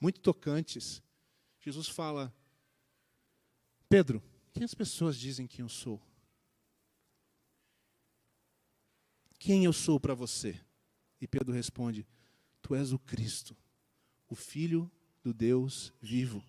muito 0.00 0.20
tocantes. 0.20 1.02
Jesus 1.60 1.88
fala: 1.88 2.34
Pedro, 3.88 4.22
quem 4.52 4.64
as 4.64 4.74
pessoas 4.74 5.16
dizem 5.16 5.46
que 5.46 5.62
eu 5.62 5.68
sou? 5.68 6.02
Quem 9.38 9.64
eu 9.64 9.72
sou 9.72 10.00
para 10.00 10.14
você? 10.14 10.60
E 11.20 11.28
Pedro 11.28 11.54
responde: 11.54 12.06
Tu 12.60 12.74
és 12.74 12.92
o 12.92 12.98
Cristo, 12.98 13.56
o 14.28 14.34
Filho 14.34 14.90
do 15.22 15.32
Deus 15.32 15.92
vivo. 16.00 16.44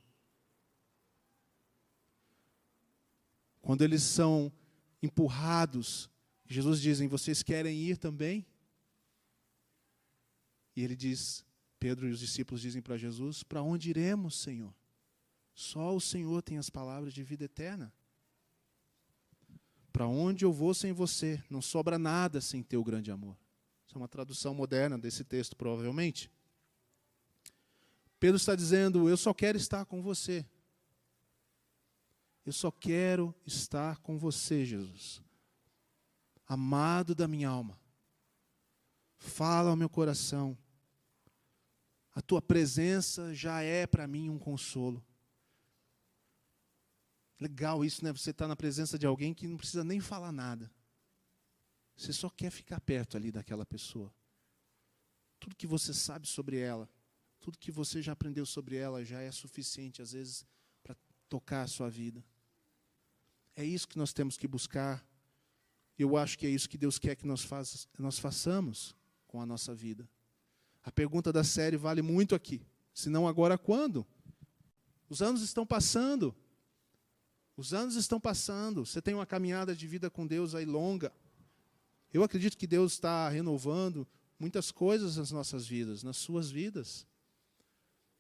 Quando 3.61 3.83
eles 3.83 4.01
são 4.01 4.51
empurrados, 5.03 6.09
Jesus 6.45 6.81
diz: 6.81 6.99
Vocês 7.01 7.43
querem 7.43 7.77
ir 7.77 7.97
também? 7.97 8.45
E 10.79 10.81
ele 10.81 10.95
diz: 10.95 11.45
Pedro 11.77 12.07
e 12.07 12.11
os 12.11 12.19
discípulos 12.21 12.61
dizem 12.61 12.81
para 12.81 12.95
Jesus: 12.95 13.43
Para 13.43 13.61
onde 13.61 13.89
iremos, 13.89 14.39
Senhor? 14.39 14.73
Só 15.53 15.93
o 15.93 15.99
Senhor 15.99 16.41
tem 16.41 16.57
as 16.57 16.69
palavras 16.69 17.13
de 17.13 17.21
vida 17.21 17.43
eterna. 17.43 17.91
Para 19.91 20.07
onde 20.07 20.45
eu 20.45 20.53
vou 20.53 20.73
sem 20.73 20.93
você? 20.93 21.43
Não 21.49 21.61
sobra 21.61 21.99
nada 21.99 22.39
sem 22.39 22.63
teu 22.63 22.81
grande 22.81 23.11
amor. 23.11 23.37
Isso 23.85 23.97
é 23.97 23.97
uma 23.97 24.07
tradução 24.07 24.53
moderna 24.53 24.97
desse 24.97 25.25
texto, 25.25 25.53
provavelmente. 25.53 26.31
Pedro 28.17 28.37
está 28.37 28.55
dizendo: 28.55 29.09
Eu 29.09 29.17
só 29.17 29.33
quero 29.33 29.57
estar 29.57 29.83
com 29.83 30.01
você. 30.01 30.45
Eu 32.45 32.53
só 32.53 32.71
quero 32.71 33.35
estar 33.45 33.97
com 33.97 34.17
você, 34.17 34.63
Jesus. 34.63 35.21
Amado 36.47 37.13
da 37.13 37.27
minha 37.27 37.49
alma. 37.49 37.77
Fala 39.17 39.71
ao 39.71 39.75
meu 39.75 39.89
coração. 39.89 40.57
A 42.13 42.21
tua 42.21 42.41
presença 42.41 43.33
já 43.33 43.61
é 43.61 43.85
para 43.85 44.07
mim 44.07 44.29
um 44.29 44.39
consolo. 44.39 45.03
Legal 47.39 47.85
isso, 47.85 48.03
né? 48.03 48.11
Você 48.11 48.31
está 48.31 48.47
na 48.47 48.55
presença 48.55 48.99
de 48.99 49.05
alguém 49.05 49.33
que 49.33 49.47
não 49.47 49.57
precisa 49.57 49.83
nem 49.83 49.99
falar 49.99 50.31
nada. 50.31 50.69
Você 51.95 52.11
só 52.11 52.29
quer 52.29 52.51
ficar 52.51 52.81
perto 52.81 53.15
ali 53.15 53.31
daquela 53.31 53.65
pessoa. 53.65 54.13
Tudo 55.39 55.55
que 55.55 55.67
você 55.67 55.93
sabe 55.93 56.27
sobre 56.27 56.57
ela 56.57 56.89
tudo 57.39 57.57
que 57.57 57.71
você 57.71 58.01
já 58.01 58.11
aprendeu 58.11 58.45
sobre 58.45 58.75
ela 58.75 59.03
já 59.03 59.21
é 59.21 59.31
suficiente, 59.31 60.01
às 60.01 60.11
vezes, 60.11 60.45
para 60.83 60.95
tocar 61.27 61.63
a 61.63 61.67
sua 61.67 61.89
vida. 61.89 62.23
É 63.55 63.63
isso 63.63 63.87
que 63.87 63.97
nós 63.97 64.13
temos 64.13 64.37
que 64.37 64.47
buscar. 64.47 65.05
Eu 65.97 66.17
acho 66.17 66.37
que 66.37 66.45
é 66.45 66.49
isso 66.49 66.69
que 66.69 66.77
Deus 66.77 66.99
quer 66.99 67.15
que 67.15 67.25
nós, 67.25 67.43
faz, 67.43 67.87
nós 67.97 68.19
façamos 68.19 68.95
com 69.25 69.41
a 69.41 69.45
nossa 69.45 69.73
vida. 69.73 70.07
A 70.89 70.91
pergunta 70.91 71.31
da 71.31 71.43
série 71.43 71.77
vale 71.77 72.01
muito 72.01 72.33
aqui. 72.33 72.65
Se 72.95 73.11
não 73.11 73.27
agora, 73.27 73.59
quando? 73.59 74.03
Os 75.07 75.21
anos 75.21 75.43
estão 75.43 75.63
passando. 75.63 76.35
Os 77.55 77.75
anos 77.75 77.93
estão 77.93 78.19
passando. 78.19 78.83
Você 78.83 78.99
tem 78.99 79.13
uma 79.13 79.25
caminhada 79.27 79.75
de 79.75 79.85
vida 79.85 80.09
com 80.09 80.25
Deus 80.25 80.55
aí 80.55 80.65
longa. 80.65 81.13
Eu 82.11 82.23
acredito 82.23 82.57
que 82.57 82.65
Deus 82.65 82.93
está 82.93 83.29
renovando 83.29 84.07
muitas 84.39 84.71
coisas 84.71 85.17
nas 85.17 85.29
nossas 85.29 85.67
vidas, 85.67 86.01
nas 86.01 86.17
suas 86.17 86.49
vidas. 86.49 87.05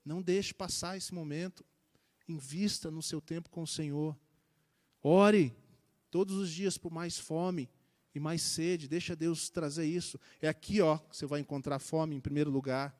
Não 0.05 0.21
deixe 0.21 0.53
passar 0.53 0.95
esse 0.95 1.11
momento. 1.11 1.65
Invista 2.27 2.91
no 2.91 3.01
seu 3.01 3.19
tempo 3.19 3.49
com 3.49 3.63
o 3.63 3.67
Senhor. 3.67 4.15
Ore 5.01 5.55
todos 6.11 6.35
os 6.35 6.51
dias 6.51 6.77
por 6.77 6.91
mais 6.91 7.17
fome 7.17 7.67
e 8.13 8.19
mais 8.19 8.41
sede. 8.41 8.87
Deixa 8.87 9.15
Deus 9.15 9.49
trazer 9.49 9.85
isso. 9.85 10.19
É 10.41 10.47
aqui, 10.47 10.81
ó, 10.81 10.97
que 10.97 11.15
você 11.15 11.25
vai 11.25 11.39
encontrar 11.39 11.79
fome 11.79 12.15
em 12.15 12.19
primeiro 12.19 12.49
lugar. 12.49 12.97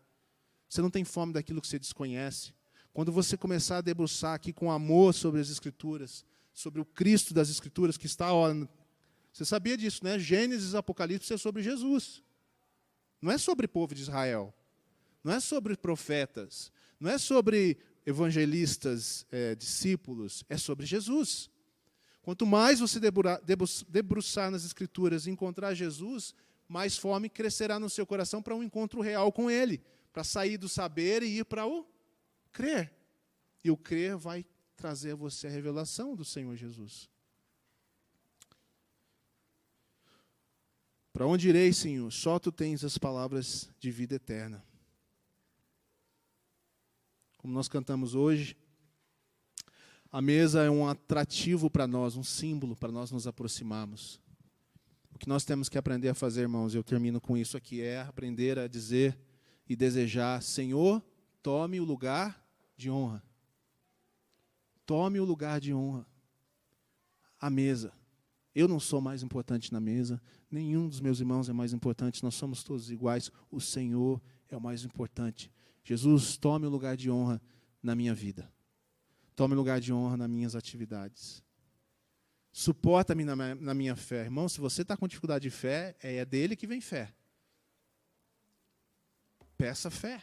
Você 0.67 0.81
não 0.81 0.89
tem 0.89 1.03
fome 1.03 1.33
daquilo 1.33 1.61
que 1.61 1.67
você 1.67 1.79
desconhece. 1.79 2.53
Quando 2.93 3.11
você 3.11 3.37
começar 3.37 3.77
a 3.77 3.81
debruçar 3.81 4.33
aqui 4.33 4.51
com 4.51 4.71
amor 4.71 5.13
sobre 5.13 5.39
as 5.39 5.49
Escrituras, 5.49 6.25
sobre 6.53 6.81
o 6.81 6.85
Cristo 6.85 7.33
das 7.33 7.49
Escrituras 7.49 7.97
que 7.97 8.05
está 8.05 8.33
ó, 8.33 8.53
você 9.31 9.45
sabia 9.45 9.77
disso, 9.77 10.03
né? 10.03 10.17
Gênesis, 10.19 10.75
Apocalipse 10.75 11.31
é 11.33 11.37
sobre 11.37 11.61
Jesus. 11.61 12.23
Não 13.21 13.31
é 13.31 13.37
sobre 13.37 13.65
o 13.65 13.69
povo 13.69 13.93
de 13.93 14.01
Israel. 14.01 14.53
Não 15.23 15.33
é 15.33 15.39
sobre 15.39 15.75
profetas. 15.75 16.71
Não 16.99 17.09
é 17.09 17.17
sobre 17.17 17.77
evangelistas, 18.05 19.25
é, 19.31 19.55
discípulos. 19.55 20.43
É 20.49 20.57
sobre 20.57 20.85
Jesus. 20.85 21.49
Quanto 22.29 22.45
mais 22.45 22.79
você 22.79 22.99
debruçar 23.89 24.51
nas 24.51 24.63
Escrituras 24.63 25.25
e 25.25 25.31
encontrar 25.31 25.73
Jesus, 25.73 26.35
mais 26.67 26.95
fome 26.95 27.27
crescerá 27.27 27.79
no 27.79 27.89
seu 27.89 28.05
coração 28.05 28.39
para 28.39 28.53
um 28.55 28.61
encontro 28.61 29.01
real 29.01 29.31
com 29.31 29.49
Ele, 29.49 29.81
para 30.13 30.23
sair 30.23 30.55
do 30.55 30.69
saber 30.69 31.23
e 31.23 31.39
ir 31.39 31.45
para 31.45 31.65
o 31.65 31.87
crer. 32.51 32.93
E 33.63 33.71
o 33.71 33.75
crer 33.75 34.15
vai 34.15 34.45
trazer 34.75 35.13
a 35.13 35.15
você 35.15 35.47
a 35.47 35.49
revelação 35.49 36.15
do 36.15 36.23
Senhor 36.23 36.55
Jesus. 36.55 37.09
Para 41.11 41.25
onde 41.25 41.49
irei, 41.49 41.73
Senhor? 41.73 42.11
Só 42.11 42.37
tu 42.37 42.51
tens 42.51 42.83
as 42.83 42.95
palavras 42.95 43.71
de 43.79 43.89
vida 43.89 44.13
eterna. 44.13 44.63
Como 47.39 47.51
nós 47.51 47.67
cantamos 47.67 48.13
hoje, 48.13 48.55
a 50.11 50.21
mesa 50.21 50.63
é 50.63 50.69
um 50.69 50.87
atrativo 50.87 51.69
para 51.69 51.85
nós, 51.85 52.15
um 52.15 52.23
símbolo 52.23 52.75
para 52.75 52.91
nós 52.91 53.11
nos 53.11 53.27
aproximarmos. 53.27 54.19
O 55.13 55.19
que 55.19 55.29
nós 55.29 55.43
temos 55.45 55.69
que 55.69 55.77
aprender 55.77 56.09
a 56.09 56.15
fazer, 56.15 56.41
irmãos, 56.41 56.73
eu 56.73 56.83
termino 56.83 57.21
com 57.21 57.37
isso 57.37 57.55
aqui, 57.55 57.81
é 57.81 58.01
aprender 58.01 58.57
a 58.57 58.67
dizer 58.67 59.17
e 59.67 59.75
desejar: 59.75 60.41
Senhor, 60.41 61.03
tome 61.43 61.79
o 61.79 61.83
lugar 61.83 62.43
de 62.75 62.89
honra. 62.89 63.21
Tome 64.85 65.19
o 65.19 65.25
lugar 65.25 65.59
de 65.59 65.73
honra. 65.73 66.05
A 67.39 67.49
mesa. 67.49 67.93
Eu 68.55 68.67
não 68.67 68.79
sou 68.79 68.99
mais 68.99 69.21
importante 69.21 69.71
na 69.71 69.79
mesa, 69.79 70.19
nenhum 70.49 70.89
dos 70.89 70.99
meus 70.99 71.19
irmãos 71.19 71.47
é 71.47 71.53
mais 71.53 71.71
importante, 71.71 72.23
nós 72.23 72.33
somos 72.33 72.63
todos 72.63 72.89
iguais, 72.89 73.31
o 73.51 73.61
Senhor 73.61 74.19
é 74.49 74.57
o 74.57 74.61
mais 74.61 74.83
importante. 74.83 75.51
Jesus, 75.83 76.35
tome 76.35 76.65
o 76.65 76.69
lugar 76.69 76.97
de 76.97 77.11
honra 77.11 77.39
na 77.81 77.95
minha 77.95 78.13
vida. 78.13 78.51
Tome 79.39 79.55
lugar 79.55 79.79
de 79.79 79.93
honra 79.93 80.17
nas 80.17 80.29
minhas 80.29 80.53
atividades. 80.53 81.41
Suporta-me 82.51 83.23
na, 83.23 83.37
na, 83.55 83.73
minha 83.73 83.95
fé. 83.95 84.25
Irmão, 84.25 84.49
se 84.49 84.59
você 84.59 84.81
está 84.81 84.97
com 84.97 85.07
dificuldade 85.07 85.43
de 85.43 85.49
fé, 85.49 85.95
é 86.01 86.25
dele 86.25 86.57
que 86.57 86.67
vem 86.67 86.81
fé. 86.81 87.13
Peça 89.57 89.89
fé. 89.89 90.21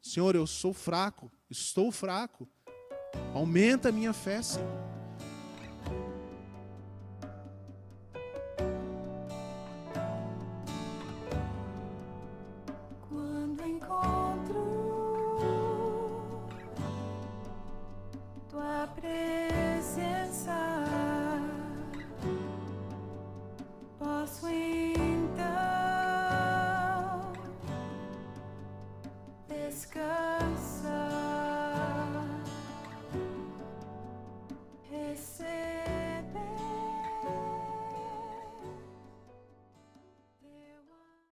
Senhor, 0.00 0.36
eu 0.36 0.46
sou 0.46 0.72
fraco, 0.72 1.28
estou 1.50 1.90
fraco. 1.90 2.48
Aumenta 3.34 3.88
a 3.88 3.92
minha 3.92 4.12
fé, 4.12 4.40
Senhor. 4.42 4.95